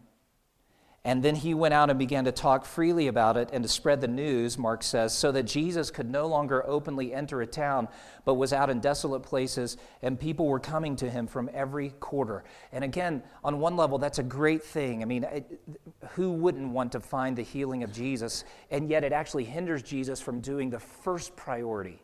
and 1.06 1.24
then 1.24 1.36
he 1.36 1.54
went 1.54 1.74
out 1.74 1.90
and 1.90 1.98
began 1.98 2.26
to 2.26 2.32
talk 2.32 2.66
freely 2.66 3.08
about 3.08 3.38
it 3.38 3.50
and 3.54 3.64
to 3.64 3.70
spread 3.70 4.02
the 4.02 4.08
news, 4.08 4.58
Mark 4.58 4.84
says, 4.84 5.18
so 5.18 5.32
that 5.32 5.44
Jesus 5.44 5.92
could 5.92 6.10
no 6.10 6.28
longer 6.28 6.66
openly 6.68 7.14
enter 7.14 7.42
a 7.42 7.48
town, 7.48 7.88
but 8.26 8.34
was 8.34 8.52
out 8.52 8.70
in 8.70 8.82
desolate 8.82 9.22
places, 9.22 9.78
and 10.02 10.20
people 10.20 10.48
were 10.48 10.60
coming 10.60 10.98
to 10.98 11.10
him 11.10 11.26
from 11.26 11.50
every 11.54 11.92
quarter. 12.02 12.44
And 12.74 12.84
again, 12.84 13.24
on 13.46 13.60
one 13.60 13.78
level, 13.78 13.98
that's 13.98 14.20
a 14.20 14.24
great 14.24 14.62
thing. 14.62 15.02
I 15.02 15.06
mean, 15.06 15.26
who 16.12 16.34
wouldn't 16.34 16.70
want 16.70 16.92
to 16.92 17.00
find 17.00 17.38
the 17.38 17.44
healing 17.44 17.84
of 17.84 17.94
Jesus? 17.94 18.44
And 18.70 18.90
yet, 18.90 19.06
it 19.06 19.14
actually 19.14 19.46
hinders 19.46 19.82
Jesus 19.82 20.20
from 20.20 20.42
doing 20.42 20.70
the 20.70 20.80
first 20.80 21.34
priority, 21.38 22.02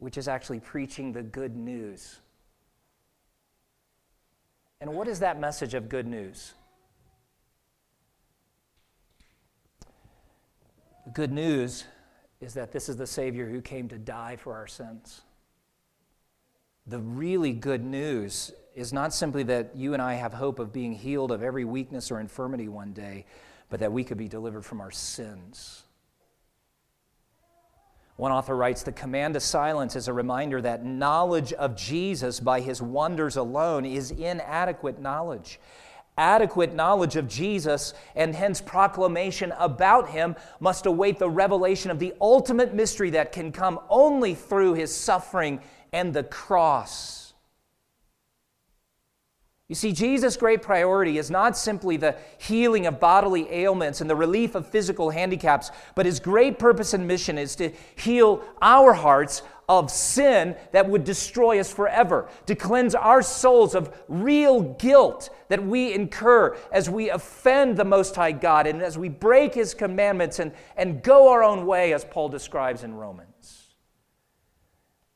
which 0.00 0.18
is 0.18 0.26
actually 0.26 0.58
preaching 0.58 1.12
the 1.12 1.22
good 1.22 1.54
news. 1.54 2.18
And 4.80 4.94
what 4.94 5.06
is 5.06 5.20
that 5.20 5.38
message 5.38 5.74
of 5.74 5.88
good 5.88 6.06
news? 6.06 6.54
The 11.04 11.10
good 11.10 11.32
news 11.32 11.84
is 12.40 12.54
that 12.54 12.72
this 12.72 12.88
is 12.88 12.96
the 12.96 13.06
Savior 13.06 13.48
who 13.48 13.60
came 13.60 13.88
to 13.88 13.98
die 13.98 14.36
for 14.36 14.54
our 14.54 14.66
sins. 14.66 15.20
The 16.86 16.98
really 16.98 17.52
good 17.52 17.84
news 17.84 18.52
is 18.74 18.94
not 18.94 19.12
simply 19.12 19.42
that 19.44 19.76
you 19.76 19.92
and 19.92 20.00
I 20.00 20.14
have 20.14 20.32
hope 20.32 20.58
of 20.58 20.72
being 20.72 20.94
healed 20.94 21.30
of 21.30 21.42
every 21.42 21.66
weakness 21.66 22.10
or 22.10 22.20
infirmity 22.20 22.68
one 22.68 22.92
day, 22.94 23.26
but 23.68 23.80
that 23.80 23.92
we 23.92 24.02
could 24.02 24.16
be 24.16 24.28
delivered 24.28 24.64
from 24.64 24.80
our 24.80 24.90
sins. 24.90 25.82
One 28.20 28.32
author 28.32 28.54
writes 28.54 28.82
The 28.82 28.92
command 28.92 29.32
to 29.32 29.40
silence 29.40 29.96
is 29.96 30.06
a 30.06 30.12
reminder 30.12 30.60
that 30.60 30.84
knowledge 30.84 31.54
of 31.54 31.74
Jesus 31.74 32.38
by 32.38 32.60
his 32.60 32.82
wonders 32.82 33.38
alone 33.38 33.86
is 33.86 34.10
inadequate 34.10 35.00
knowledge 35.00 35.58
adequate 36.18 36.74
knowledge 36.74 37.16
of 37.16 37.26
Jesus 37.26 37.94
and 38.14 38.34
hence 38.34 38.60
proclamation 38.60 39.54
about 39.58 40.10
him 40.10 40.36
must 40.58 40.84
await 40.84 41.18
the 41.18 41.30
revelation 41.30 41.90
of 41.90 41.98
the 41.98 42.12
ultimate 42.20 42.74
mystery 42.74 43.08
that 43.08 43.32
can 43.32 43.52
come 43.52 43.80
only 43.88 44.34
through 44.34 44.74
his 44.74 44.94
suffering 44.94 45.58
and 45.94 46.12
the 46.12 46.24
cross. 46.24 47.29
You 49.70 49.76
see, 49.76 49.92
Jesus' 49.92 50.36
great 50.36 50.62
priority 50.62 51.16
is 51.16 51.30
not 51.30 51.56
simply 51.56 51.96
the 51.96 52.16
healing 52.38 52.88
of 52.88 52.98
bodily 52.98 53.46
ailments 53.52 54.00
and 54.00 54.10
the 54.10 54.16
relief 54.16 54.56
of 54.56 54.66
physical 54.66 55.10
handicaps, 55.10 55.70
but 55.94 56.06
his 56.06 56.18
great 56.18 56.58
purpose 56.58 56.92
and 56.92 57.06
mission 57.06 57.38
is 57.38 57.54
to 57.54 57.70
heal 57.94 58.42
our 58.60 58.92
hearts 58.92 59.44
of 59.68 59.88
sin 59.88 60.56
that 60.72 60.88
would 60.88 61.04
destroy 61.04 61.60
us 61.60 61.72
forever, 61.72 62.28
to 62.46 62.56
cleanse 62.56 62.96
our 62.96 63.22
souls 63.22 63.76
of 63.76 63.96
real 64.08 64.60
guilt 64.60 65.30
that 65.46 65.64
we 65.64 65.94
incur 65.94 66.56
as 66.72 66.90
we 66.90 67.08
offend 67.08 67.76
the 67.76 67.84
Most 67.84 68.16
High 68.16 68.32
God 68.32 68.66
and 68.66 68.82
as 68.82 68.98
we 68.98 69.08
break 69.08 69.54
His 69.54 69.72
commandments 69.72 70.40
and, 70.40 70.50
and 70.76 71.00
go 71.00 71.28
our 71.28 71.44
own 71.44 71.64
way, 71.64 71.92
as 71.92 72.04
Paul 72.04 72.28
describes 72.28 72.82
in 72.82 72.92
Romans. 72.92 73.29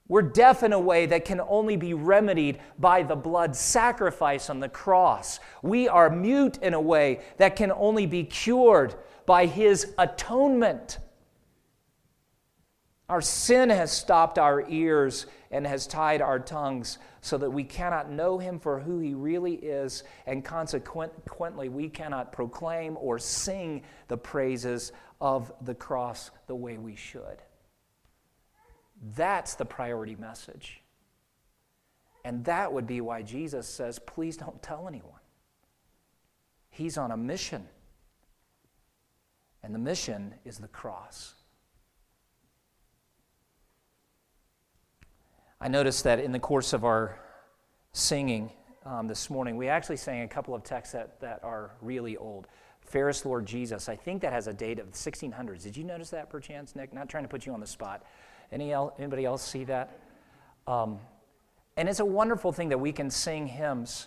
We're 0.06 0.22
deaf 0.22 0.62
in 0.62 0.74
a 0.74 0.80
way 0.80 1.06
that 1.06 1.24
can 1.24 1.40
only 1.40 1.76
be 1.76 1.94
remedied 1.94 2.58
by 2.78 3.02
the 3.02 3.16
blood 3.16 3.56
sacrifice 3.56 4.50
on 4.50 4.60
the 4.60 4.68
cross. 4.68 5.40
We 5.62 5.88
are 5.88 6.10
mute 6.10 6.58
in 6.58 6.74
a 6.74 6.80
way 6.80 7.20
that 7.38 7.56
can 7.56 7.72
only 7.72 8.04
be 8.04 8.24
cured 8.24 8.94
by 9.24 9.46
His 9.46 9.94
atonement. 9.96 10.98
Our 13.08 13.22
sin 13.22 13.70
has 13.70 13.92
stopped 13.92 14.38
our 14.38 14.68
ears 14.68 15.26
and 15.50 15.66
has 15.66 15.86
tied 15.86 16.20
our 16.20 16.38
tongues 16.38 16.98
so 17.20 17.38
that 17.38 17.50
we 17.50 17.64
cannot 17.64 18.10
know 18.10 18.38
him 18.38 18.58
for 18.58 18.80
who 18.80 18.98
he 18.98 19.14
really 19.14 19.54
is, 19.54 20.04
and 20.26 20.44
consequently, 20.44 21.68
we 21.68 21.88
cannot 21.88 22.32
proclaim 22.32 22.96
or 22.98 23.18
sing 23.18 23.82
the 24.08 24.16
praises 24.16 24.92
of 25.20 25.52
the 25.62 25.74
cross 25.74 26.30
the 26.46 26.54
way 26.56 26.76
we 26.76 26.96
should. 26.96 27.38
That's 29.04 29.54
the 29.54 29.66
priority 29.66 30.16
message. 30.16 30.80
And 32.24 32.44
that 32.46 32.72
would 32.72 32.86
be 32.86 33.02
why 33.02 33.22
Jesus 33.22 33.68
says, 33.68 33.98
please 33.98 34.36
don't 34.36 34.62
tell 34.62 34.88
anyone. 34.88 35.20
He's 36.70 36.96
on 36.96 37.10
a 37.10 37.16
mission. 37.16 37.68
And 39.62 39.74
the 39.74 39.78
mission 39.78 40.34
is 40.44 40.58
the 40.58 40.68
cross. 40.68 41.34
I 45.60 45.68
noticed 45.68 46.04
that 46.04 46.18
in 46.18 46.32
the 46.32 46.38
course 46.38 46.72
of 46.72 46.84
our 46.84 47.18
singing 47.92 48.50
um, 48.84 49.06
this 49.06 49.30
morning, 49.30 49.56
we 49.56 49.68
actually 49.68 49.96
sang 49.96 50.22
a 50.22 50.28
couple 50.28 50.54
of 50.54 50.62
texts 50.62 50.92
that, 50.94 51.20
that 51.20 51.44
are 51.44 51.72
really 51.80 52.16
old. 52.16 52.48
Fairest 52.80 53.24
Lord 53.24 53.46
Jesus, 53.46 53.88
I 53.88 53.96
think 53.96 54.20
that 54.22 54.32
has 54.32 54.46
a 54.46 54.52
date 54.52 54.78
of 54.78 54.92
the 54.92 54.96
1600s. 54.96 55.62
Did 55.62 55.76
you 55.76 55.84
notice 55.84 56.10
that 56.10 56.28
perchance, 56.28 56.76
Nick? 56.76 56.92
Not 56.92 57.08
trying 57.08 57.24
to 57.24 57.28
put 57.28 57.46
you 57.46 57.52
on 57.52 57.60
the 57.60 57.66
spot. 57.66 58.04
Any 58.54 58.72
el- 58.72 58.94
anybody 58.98 59.24
else 59.24 59.42
see 59.42 59.64
that? 59.64 59.98
Um, 60.68 61.00
and 61.76 61.88
it's 61.88 61.98
a 61.98 62.04
wonderful 62.04 62.52
thing 62.52 62.68
that 62.68 62.78
we 62.78 62.92
can 62.92 63.10
sing 63.10 63.48
hymns 63.48 64.06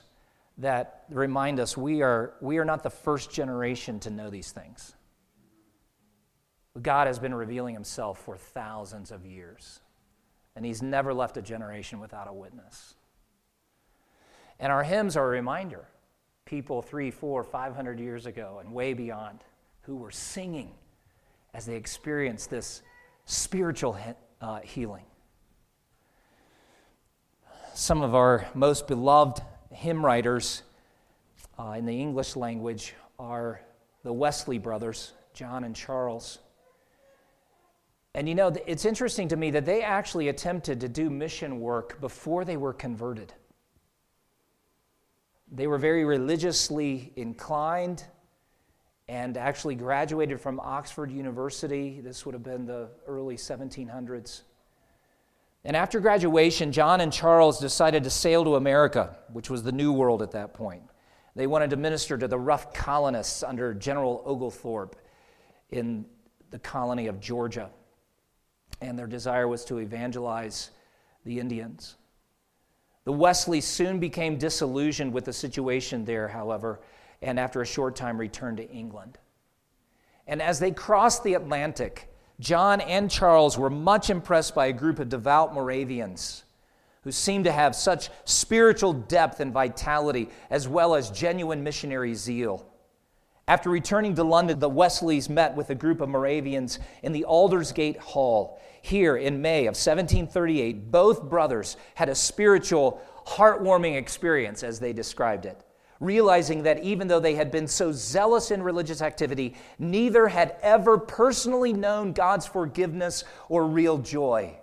that 0.60 1.04
remind 1.10 1.60
us 1.60 1.76
we 1.76 2.02
are, 2.02 2.34
we 2.40 2.58
are 2.58 2.66
not 2.66 2.82
the 2.82 2.90
first 2.90 3.30
generation 3.30 4.00
to 4.00 4.10
know 4.10 4.30
these 4.30 4.52
things. 4.52 4.96
God 6.82 7.08
has 7.08 7.20
been 7.20 7.36
revealing 7.36 7.74
himself 7.74 8.24
for 8.24 8.38
thousands 8.38 9.12
of 9.12 9.26
years 9.26 9.82
and 10.56 10.66
he's 10.66 10.82
never 10.82 11.14
left 11.14 11.36
a 11.36 11.42
generation 11.42 12.00
without 12.00 12.28
a 12.28 12.34
witness. 12.34 12.96
And 14.60 14.72
our 14.72 14.84
hymns 14.84 15.18
are 15.18 15.26
a 15.26 15.30
reminder 15.30 15.86
people 16.46 16.82
three, 16.82 17.12
four, 17.12 17.44
five 17.44 17.76
hundred 17.76 18.00
years 18.00 18.26
ago 18.26 18.60
and 18.62 18.74
way 18.74 18.94
beyond 18.94 19.40
who 19.82 19.98
were 19.98 20.12
singing 20.12 20.72
as 21.54 21.66
they 21.66 21.76
experienced 21.76 22.50
this 22.50 22.82
spiritual 23.26 23.94
uh, 24.42 24.60
healing. 24.60 25.06
Some 27.74 28.02
of 28.02 28.16
our 28.16 28.48
most 28.54 28.88
beloved 28.88 29.42
hymn 29.72 30.06
writers 30.06 30.64
uh, 31.60 31.76
in 31.78 31.86
the 31.86 32.00
English 32.00 32.36
language 32.36 32.94
are 33.20 33.62
the 34.04 34.14
Wesley 34.14 34.58
brothers, 34.58 35.14
John 35.34 35.64
and 35.64 35.76
Charles. 35.76 36.40
And 38.16 38.28
you 38.28 38.34
know, 38.34 38.52
it's 38.66 38.86
interesting 38.86 39.28
to 39.28 39.36
me 39.36 39.52
that 39.52 39.66
they 39.66 39.84
actually 39.84 40.30
attempted 40.30 40.82
to 40.82 40.90
do 40.90 41.10
mission 41.10 41.60
work 41.60 42.02
before 42.02 42.46
they 42.46 42.58
were 42.58 42.74
converted. 42.74 43.34
They 45.52 45.68
were 45.68 45.78
very 45.78 46.04
religiously 46.04 47.14
inclined 47.16 48.04
and 49.10 49.38
actually 49.38 49.76
graduated 49.76 50.40
from 50.40 50.60
Oxford 50.60 51.12
University. 51.12 52.02
This 52.02 52.26
would 52.26 52.34
have 52.34 52.44
been 52.44 52.66
the 52.66 52.90
early 53.08 53.36
1700s. 53.36 54.42
And 55.64 55.76
after 55.76 56.00
graduation, 56.00 56.72
John 56.72 57.02
and 57.02 57.12
Charles 57.12 57.60
decided 57.60 58.04
to 58.04 58.10
sail 58.10 58.44
to 58.44 58.56
America, 58.56 59.18
which 59.32 59.50
was 59.50 59.64
the 59.64 59.72
New 59.72 59.92
World 59.92 60.22
at 60.22 60.32
that 60.32 60.54
point. 60.54 60.84
They 61.36 61.48
wanted 61.48 61.70
to 61.70 61.78
minister 61.78 62.18
to 62.18 62.28
the 62.28 62.40
rough 62.40 62.74
colonists 62.74 63.44
under 63.44 63.74
General 63.74 64.24
Oglethorpe 64.26 64.96
in 65.70 66.06
the 66.52 66.60
colony 66.60 67.08
of 67.08 67.20
Georgia. 67.20 67.70
And 68.82 68.98
their 68.98 69.08
desire 69.08 69.48
was 69.48 69.66
to 69.66 69.80
evangelize 69.80 70.72
the 71.26 71.40
Indians. 71.40 71.96
The 73.04 73.12
Wesleys 73.12 73.66
soon 73.66 74.00
became 74.00 74.38
disillusioned 74.38 75.14
with 75.14 75.26
the 75.26 75.34
situation 75.34 76.06
there, 76.06 76.28
however, 76.28 76.82
and 77.22 77.40
after 77.40 77.62
a 77.62 77.66
short 77.66 77.96
time 77.96 78.18
returned 78.18 78.58
to 78.58 78.70
England. 78.70 79.18
And 80.28 80.42
as 80.42 80.60
they 80.60 80.72
crossed 80.72 81.24
the 81.24 81.34
Atlantic, 81.36 82.12
John 82.40 82.82
and 82.82 83.10
Charles 83.10 83.58
were 83.58 83.70
much 83.70 84.10
impressed 84.10 84.54
by 84.54 84.68
a 84.68 84.74
group 84.74 85.00
of 85.00 85.10
devout 85.10 85.54
Moravians 85.54 86.44
who 87.02 87.12
seemed 87.12 87.46
to 87.46 87.52
have 87.52 87.76
such 87.76 88.10
spiritual 88.26 88.92
depth 88.92 89.40
and 89.40 89.54
vitality, 89.54 90.30
as 90.50 90.68
well 90.68 90.94
as 90.94 91.10
genuine 91.10 91.64
missionary 91.64 92.14
zeal. 92.14 92.68
After 93.48 93.70
returning 93.70 94.14
to 94.16 94.26
London, 94.26 94.60
the 94.60 94.68
Wesleys 94.68 95.30
met 95.30 95.56
with 95.56 95.70
a 95.70 95.76
group 95.76 96.02
of 96.02 96.10
Moravians 96.10 96.80
in 97.04 97.14
the 97.14 97.24
Aldersgate 97.24 97.98
Hall. 97.98 98.60
Here 98.82 99.16
in 99.16 99.42
May 99.42 99.62
of 99.62 99.76
1738, 99.76 100.92
both 100.92 101.24
brothers 101.24 101.78
had 101.96 102.10
a 102.10 102.16
spiritual, 102.16 103.02
heartwarming 103.26 103.96
experience, 103.96 104.62
as 104.62 104.80
they 104.80 104.92
described 104.92 105.46
it 105.46 105.64
realizing 106.00 106.64
that 106.64 106.84
even 106.84 107.08
though 107.08 107.20
they 107.20 107.36
had 107.36 107.52
been 107.52 107.68
so 107.68 107.92
zealous 107.92 108.52
in 108.52 108.62
religious 108.62 109.02
activity, 109.02 109.56
neither 109.80 110.28
had 110.28 110.56
ever 110.62 110.98
personally 110.98 111.74
known 111.74 112.14
God's 112.14 112.46
forgiveness 112.46 113.24
or 113.50 113.66
real 113.66 113.98
joy. 113.98 114.58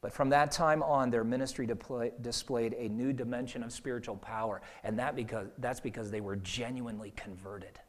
But 0.00 0.12
from 0.12 0.28
that 0.28 0.52
time 0.52 0.82
on, 0.82 1.10
their 1.10 1.24
ministry 1.24 1.66
displayed 1.66 2.74
a 2.78 2.88
new 2.88 3.12
dimension 3.12 3.62
of 3.62 3.72
spiritual 3.72 4.16
power, 4.16 4.62
and 4.84 4.98
that 4.98 5.16
because, 5.16 5.48
that's 5.58 5.80
because 5.80 6.10
they 6.10 6.20
were 6.20 6.36
genuinely 6.36 7.12
converted. 7.16 7.80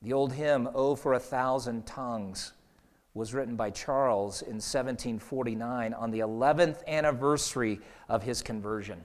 The 0.00 0.12
old 0.12 0.32
hymn, 0.32 0.68
Oh, 0.74 0.96
for 0.96 1.14
a 1.14 1.20
Thousand 1.20 1.86
Tongues, 1.86 2.52
was 3.14 3.34
written 3.34 3.56
by 3.56 3.70
Charles 3.70 4.42
in 4.42 4.54
1749 4.54 5.92
on 5.92 6.10
the 6.10 6.20
11th 6.20 6.86
anniversary 6.86 7.80
of 8.08 8.22
his 8.22 8.42
conversion. 8.42 9.04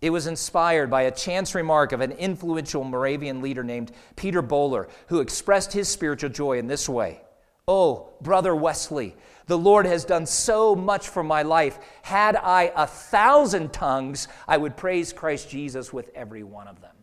It 0.00 0.10
was 0.10 0.26
inspired 0.26 0.90
by 0.90 1.02
a 1.02 1.10
chance 1.10 1.54
remark 1.54 1.92
of 1.92 2.00
an 2.00 2.12
influential 2.12 2.84
Moravian 2.84 3.42
leader 3.42 3.64
named 3.64 3.92
Peter 4.16 4.42
Böhler, 4.42 4.88
who 5.08 5.20
expressed 5.20 5.72
his 5.72 5.88
spiritual 5.88 6.30
joy 6.30 6.58
in 6.58 6.66
this 6.66 6.88
way 6.88 7.20
Oh, 7.66 8.14
Brother 8.22 8.56
Wesley, 8.56 9.14
the 9.46 9.58
Lord 9.58 9.84
has 9.84 10.06
done 10.06 10.24
so 10.24 10.74
much 10.74 11.08
for 11.08 11.22
my 11.22 11.42
life. 11.42 11.78
Had 12.02 12.34
I 12.36 12.72
a 12.74 12.86
thousand 12.86 13.74
tongues, 13.74 14.26
I 14.46 14.56
would 14.56 14.76
praise 14.76 15.12
Christ 15.12 15.50
Jesus 15.50 15.92
with 15.92 16.10
every 16.14 16.42
one 16.42 16.66
of 16.66 16.80
them. 16.80 16.94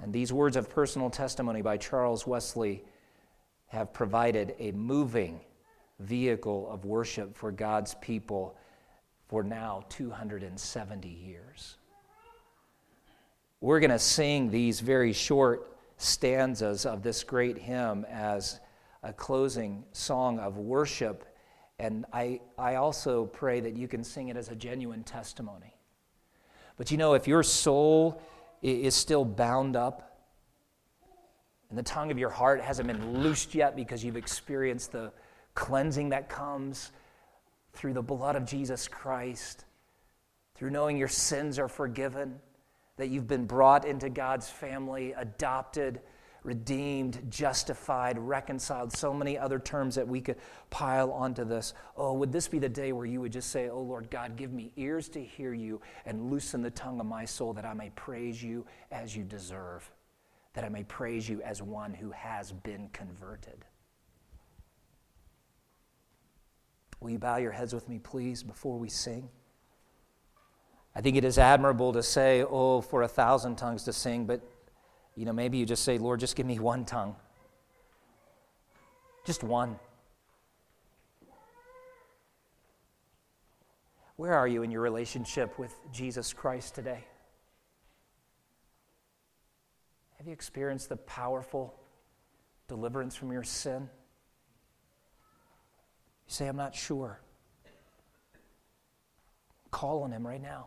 And 0.00 0.14
these 0.14 0.32
words 0.32 0.56
of 0.56 0.70
personal 0.70 1.10
testimony 1.10 1.60
by 1.60 1.76
Charles 1.76 2.26
Wesley 2.26 2.84
have 3.68 3.92
provided 3.92 4.54
a 4.58 4.72
moving 4.72 5.40
vehicle 6.00 6.70
of 6.70 6.84
worship 6.84 7.36
for 7.36 7.50
God's 7.52 7.94
people 7.96 8.56
for 9.28 9.42
now 9.42 9.84
270 9.88 11.08
years. 11.08 11.76
We're 13.60 13.80
going 13.80 13.90
to 13.90 13.98
sing 13.98 14.50
these 14.50 14.80
very 14.80 15.12
short 15.12 15.76
stanzas 15.96 16.86
of 16.86 17.02
this 17.02 17.24
great 17.24 17.58
hymn 17.58 18.06
as 18.08 18.60
a 19.02 19.12
closing 19.12 19.84
song 19.92 20.38
of 20.38 20.56
worship. 20.56 21.24
And 21.78 22.06
I, 22.12 22.40
I 22.56 22.76
also 22.76 23.26
pray 23.26 23.60
that 23.60 23.76
you 23.76 23.88
can 23.88 24.02
sing 24.02 24.28
it 24.28 24.36
as 24.36 24.48
a 24.48 24.54
genuine 24.54 25.02
testimony. 25.02 25.74
But 26.76 26.90
you 26.90 26.96
know, 26.96 27.14
if 27.14 27.26
your 27.26 27.42
soul 27.42 28.22
is 28.62 28.94
still 28.94 29.24
bound 29.24 29.76
up 29.76 30.07
and 31.70 31.78
the 31.78 31.82
tongue 31.82 32.10
of 32.10 32.18
your 32.18 32.30
heart 32.30 32.60
hasn't 32.60 32.88
been 32.88 33.22
loosed 33.22 33.54
yet 33.54 33.76
because 33.76 34.02
you've 34.02 34.16
experienced 34.16 34.92
the 34.92 35.12
cleansing 35.54 36.10
that 36.10 36.28
comes 36.28 36.92
through 37.72 37.92
the 37.92 38.02
blood 38.02 38.36
of 38.36 38.44
Jesus 38.46 38.88
Christ, 38.88 39.64
through 40.54 40.70
knowing 40.70 40.96
your 40.96 41.08
sins 41.08 41.58
are 41.58 41.68
forgiven, 41.68 42.40
that 42.96 43.08
you've 43.08 43.28
been 43.28 43.44
brought 43.44 43.84
into 43.84 44.08
God's 44.08 44.48
family, 44.48 45.12
adopted, 45.12 46.00
redeemed, 46.42 47.20
justified, 47.28 48.18
reconciled, 48.18 48.92
so 48.92 49.12
many 49.12 49.36
other 49.36 49.58
terms 49.58 49.94
that 49.94 50.08
we 50.08 50.20
could 50.20 50.36
pile 50.70 51.12
onto 51.12 51.44
this. 51.44 51.74
Oh, 51.96 52.14
would 52.14 52.32
this 52.32 52.48
be 52.48 52.58
the 52.58 52.68
day 52.68 52.92
where 52.92 53.06
you 53.06 53.20
would 53.20 53.32
just 53.32 53.50
say, 53.50 53.68
Oh 53.68 53.82
Lord 53.82 54.10
God, 54.10 54.36
give 54.36 54.52
me 54.52 54.72
ears 54.76 55.08
to 55.10 55.22
hear 55.22 55.52
you 55.52 55.80
and 56.06 56.30
loosen 56.30 56.62
the 56.62 56.70
tongue 56.70 56.98
of 57.00 57.06
my 57.06 57.24
soul 57.24 57.52
that 57.52 57.64
I 57.64 57.74
may 57.74 57.90
praise 57.90 58.42
you 58.42 58.64
as 58.90 59.14
you 59.14 59.24
deserve? 59.24 59.88
That 60.54 60.64
I 60.64 60.68
may 60.68 60.84
praise 60.84 61.28
you 61.28 61.40
as 61.42 61.62
one 61.62 61.94
who 61.94 62.10
has 62.10 62.52
been 62.52 62.88
converted. 62.92 63.64
Will 67.00 67.10
you 67.10 67.18
bow 67.18 67.36
your 67.36 67.52
heads 67.52 67.72
with 67.72 67.88
me, 67.88 67.98
please, 67.98 68.42
before 68.42 68.78
we 68.78 68.88
sing? 68.88 69.28
I 70.96 71.00
think 71.00 71.16
it 71.16 71.24
is 71.24 71.38
admirable 71.38 71.92
to 71.92 72.02
say, 72.02 72.42
oh, 72.42 72.80
for 72.80 73.02
a 73.02 73.08
thousand 73.08 73.56
tongues 73.56 73.84
to 73.84 73.92
sing, 73.92 74.26
but 74.26 74.40
you 75.14 75.24
know, 75.24 75.32
maybe 75.32 75.58
you 75.58 75.66
just 75.66 75.84
say, 75.84 75.98
Lord, 75.98 76.20
just 76.20 76.34
give 76.36 76.46
me 76.46 76.58
one 76.58 76.84
tongue. 76.84 77.14
Just 79.24 79.44
one. 79.44 79.78
Where 84.16 84.34
are 84.34 84.48
you 84.48 84.62
in 84.62 84.70
your 84.70 84.80
relationship 84.80 85.58
with 85.58 85.72
Jesus 85.92 86.32
Christ 86.32 86.74
today? 86.74 87.04
Have 90.18 90.26
you 90.26 90.32
experienced 90.32 90.88
the 90.88 90.96
powerful 90.96 91.78
deliverance 92.66 93.14
from 93.14 93.32
your 93.32 93.44
sin? 93.44 93.88
You 96.26 96.32
say, 96.34 96.48
I'm 96.48 96.56
not 96.56 96.74
sure. 96.74 97.20
Call 99.70 100.02
on 100.02 100.10
Him 100.10 100.26
right 100.26 100.42
now. 100.42 100.66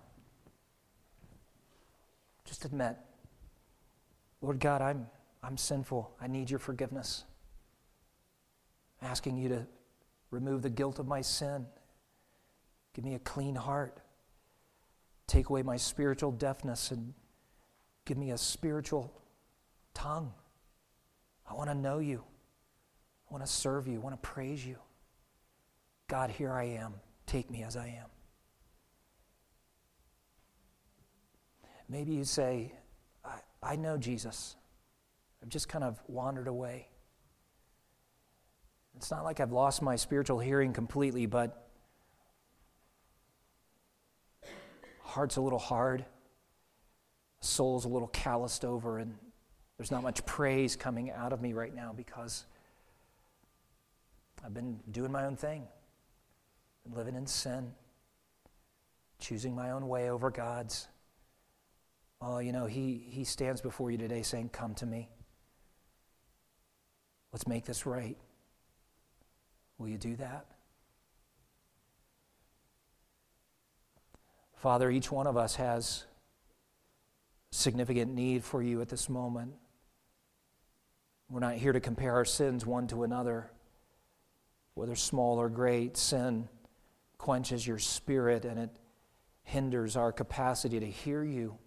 Just 2.45 2.66
admit, 2.66 2.95
Lord 4.41 4.60
God, 4.60 4.82
I'm, 4.82 5.08
I'm 5.43 5.58
sinful. 5.58 6.16
I 6.20 6.28
need 6.28 6.49
your 6.49 6.60
forgiveness. 6.60 7.26
I'm 9.02 9.10
asking 9.10 9.38
you 9.38 9.49
to 9.49 9.68
remove 10.32 10.62
the 10.62 10.70
guilt 10.70 10.97
of 10.97 11.08
my 11.08 11.22
sin. 11.22 11.66
Give 12.93 13.04
me 13.04 13.16
a 13.16 13.20
clean 13.20 13.56
heart. 13.56 13.99
Take 15.28 15.49
away 15.49 15.62
my 15.62 15.78
spiritual 15.78 16.32
deafness 16.32 16.91
and 16.91 17.14
give 18.06 18.18
me 18.18 18.32
a 18.32 18.38
spiritual 18.38 19.14
tongue. 20.02 20.34
I 21.47 21.54
want 21.54 21.70
to 21.70 21.76
know 21.76 21.99
you. 21.99 22.24
I 23.30 23.34
want 23.34 23.45
to 23.45 23.52
serve 23.52 23.88
you. 23.88 23.95
I 23.95 23.99
want 23.99 24.22
to 24.22 24.30
praise 24.30 24.66
you. 24.66 24.78
God, 26.08 26.32
here 26.32 26.52
I 26.52 26.64
am. 26.64 26.95
Take 27.28 27.52
me 27.52 27.64
as 27.64 27.78
I 27.78 27.88
am. 27.88 28.10
Maybe 31.88 32.14
you 32.14 32.24
say, 32.24 32.74
I, 33.24 33.39
I 33.62 33.76
know 33.76 33.97
Jesus. 33.97 34.56
I've 35.43 35.49
just 35.49 35.70
kind 35.70 35.84
of 35.84 36.02
wandered 36.08 36.47
away. 36.47 36.88
It's 38.95 39.12
not 39.12 39.24
like 39.24 39.39
I've 39.39 39.52
lost 39.52 39.82
my 39.82 39.95
spiritual 39.95 40.39
hearing 40.39 40.74
completely, 40.74 41.28
but 41.28 41.68
heart's 45.02 45.36
a 45.36 45.41
little 45.41 45.60
hard, 45.60 46.06
soul's 47.39 47.86
a 47.86 47.89
little 47.89 48.08
calloused 48.08 48.66
over, 48.66 48.97
and 48.97 49.16
there's 49.82 49.90
not 49.90 50.04
much 50.04 50.24
praise 50.28 50.76
coming 50.76 51.10
out 51.10 51.34
of 51.34 51.42
me 51.42 51.54
right 51.54 51.74
now 51.74 51.92
because 51.92 52.46
I've 54.46 54.54
been 54.54 54.80
doing 54.92 55.12
my 55.12 55.26
own 55.26 55.36
thing, 55.36 55.64
living 56.94 57.16
in 57.16 57.26
sin, 57.26 57.72
choosing 59.18 59.56
my 59.56 59.72
own 59.72 59.88
way 59.88 60.12
over 60.12 60.30
God's. 60.30 60.88
Oh, 62.22 62.38
you 62.38 62.52
know, 62.52 62.68
he, 62.68 63.08
he 63.10 63.24
stands 63.24 63.60
before 63.60 63.90
you 63.90 63.98
today 63.98 64.22
saying, 64.22 64.50
Come 64.50 64.76
to 64.76 64.86
me. 64.86 65.10
Let's 67.34 67.48
make 67.48 67.66
this 67.66 67.88
right. 67.88 68.18
Will 69.80 69.88
you 69.88 69.98
do 69.98 70.16
that? 70.18 70.46
Father, 74.58 74.92
each 74.92 75.12
one 75.12 75.26
of 75.26 75.38
us 75.38 75.56
has 75.56 76.04
significant 77.50 78.14
need 78.14 78.44
for 78.44 78.62
you 78.62 78.80
at 78.80 78.88
this 78.88 79.10
moment. 79.10 79.54
We're 81.32 81.40
not 81.40 81.56
here 81.56 81.72
to 81.72 81.80
compare 81.80 82.16
our 82.16 82.26
sins 82.26 82.66
one 82.66 82.88
to 82.88 83.04
another, 83.04 83.50
whether 84.74 84.96
small 84.96 85.40
or 85.40 85.48
great. 85.48 85.96
Sin 85.96 86.50
quenches 87.18 87.66
your 87.66 87.80
spirit 87.80 88.44
and 88.44 88.60
it 88.60 88.70
hinders 89.44 89.96
our 89.96 90.12
capacity 90.12 90.82
to 90.82 90.86
hear 90.86 91.24
you 91.24 91.58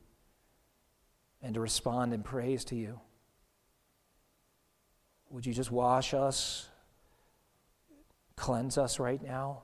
and 1.42 1.54
to 1.54 1.60
respond 1.60 2.12
in 2.12 2.22
praise 2.22 2.62
to 2.66 2.76
you. 2.76 3.00
Would 5.30 5.46
you 5.46 5.54
just 5.54 5.70
wash 5.70 6.12
us, 6.12 6.68
cleanse 8.36 8.76
us 8.76 8.98
right 8.98 9.22
now? 9.22 9.62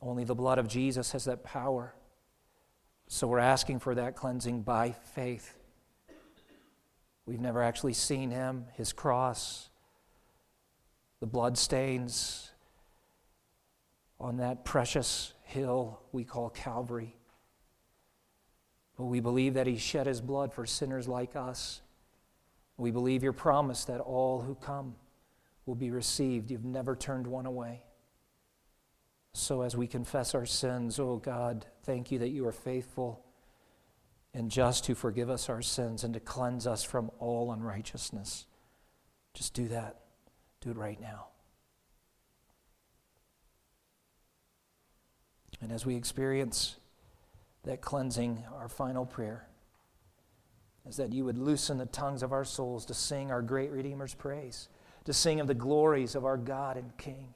Only 0.00 0.24
the 0.24 0.34
blood 0.34 0.58
of 0.58 0.66
Jesus 0.66 1.12
has 1.12 1.26
that 1.26 1.44
power. 1.44 1.94
So 3.06 3.28
we're 3.28 3.38
asking 3.38 3.78
for 3.78 3.94
that 3.94 4.16
cleansing 4.16 4.62
by 4.62 4.90
faith. 4.90 5.56
We've 7.26 7.40
never 7.40 7.62
actually 7.62 7.92
seen 7.92 8.30
him, 8.30 8.66
his 8.74 8.92
cross, 8.92 9.70
the 11.20 11.26
blood 11.26 11.56
stains 11.56 12.50
on 14.18 14.38
that 14.38 14.64
precious 14.64 15.32
hill 15.44 16.00
we 16.12 16.24
call 16.24 16.50
Calvary. 16.50 17.16
But 18.96 19.04
we 19.04 19.20
believe 19.20 19.54
that 19.54 19.66
he 19.66 19.76
shed 19.78 20.06
his 20.06 20.20
blood 20.20 20.52
for 20.52 20.66
sinners 20.66 21.08
like 21.08 21.36
us. 21.36 21.80
We 22.76 22.90
believe 22.90 23.22
your 23.22 23.32
promise 23.32 23.84
that 23.84 24.00
all 24.00 24.40
who 24.40 24.54
come 24.56 24.96
will 25.66 25.74
be 25.74 25.90
received. 25.90 26.50
You've 26.50 26.64
never 26.64 26.96
turned 26.96 27.26
one 27.26 27.46
away. 27.46 27.84
So 29.32 29.62
as 29.62 29.76
we 29.76 29.86
confess 29.86 30.34
our 30.34 30.46
sins, 30.46 30.98
oh 30.98 31.16
God, 31.16 31.66
thank 31.84 32.10
you 32.10 32.18
that 32.18 32.30
you 32.30 32.46
are 32.46 32.52
faithful 32.52 33.21
and 34.34 34.50
just 34.50 34.84
to 34.84 34.94
forgive 34.94 35.28
us 35.28 35.48
our 35.48 35.62
sins 35.62 36.04
and 36.04 36.14
to 36.14 36.20
cleanse 36.20 36.66
us 36.66 36.82
from 36.82 37.10
all 37.18 37.52
unrighteousness. 37.52 38.46
Just 39.34 39.54
do 39.54 39.68
that. 39.68 40.00
Do 40.60 40.70
it 40.70 40.76
right 40.76 41.00
now. 41.00 41.26
And 45.60 45.70
as 45.70 45.86
we 45.86 45.94
experience 45.94 46.76
that 47.64 47.80
cleansing, 47.80 48.42
our 48.56 48.68
final 48.68 49.06
prayer 49.06 49.46
is 50.88 50.96
that 50.96 51.12
you 51.12 51.24
would 51.24 51.38
loosen 51.38 51.78
the 51.78 51.86
tongues 51.86 52.22
of 52.22 52.32
our 52.32 52.44
souls 52.44 52.84
to 52.86 52.94
sing 52.94 53.30
our 53.30 53.42
great 53.42 53.70
Redeemer's 53.70 54.14
praise, 54.14 54.68
to 55.04 55.12
sing 55.12 55.40
of 55.40 55.46
the 55.46 55.54
glories 55.54 56.14
of 56.14 56.24
our 56.24 56.36
God 56.36 56.76
and 56.76 56.96
King, 56.96 57.34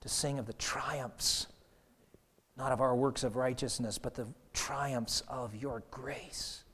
to 0.00 0.08
sing 0.08 0.38
of 0.38 0.46
the 0.46 0.52
triumphs, 0.52 1.48
not 2.56 2.70
of 2.70 2.80
our 2.80 2.94
works 2.94 3.24
of 3.24 3.34
righteousness, 3.34 3.98
but 3.98 4.14
the 4.14 4.28
triumphs 4.58 5.22
of 5.28 5.54
your 5.54 5.84
grace. 5.90 6.64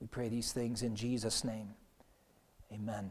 We 0.00 0.06
pray 0.06 0.28
these 0.28 0.52
things 0.52 0.82
in 0.82 0.94
Jesus' 0.94 1.44
name. 1.44 1.70
Amen. 2.70 3.10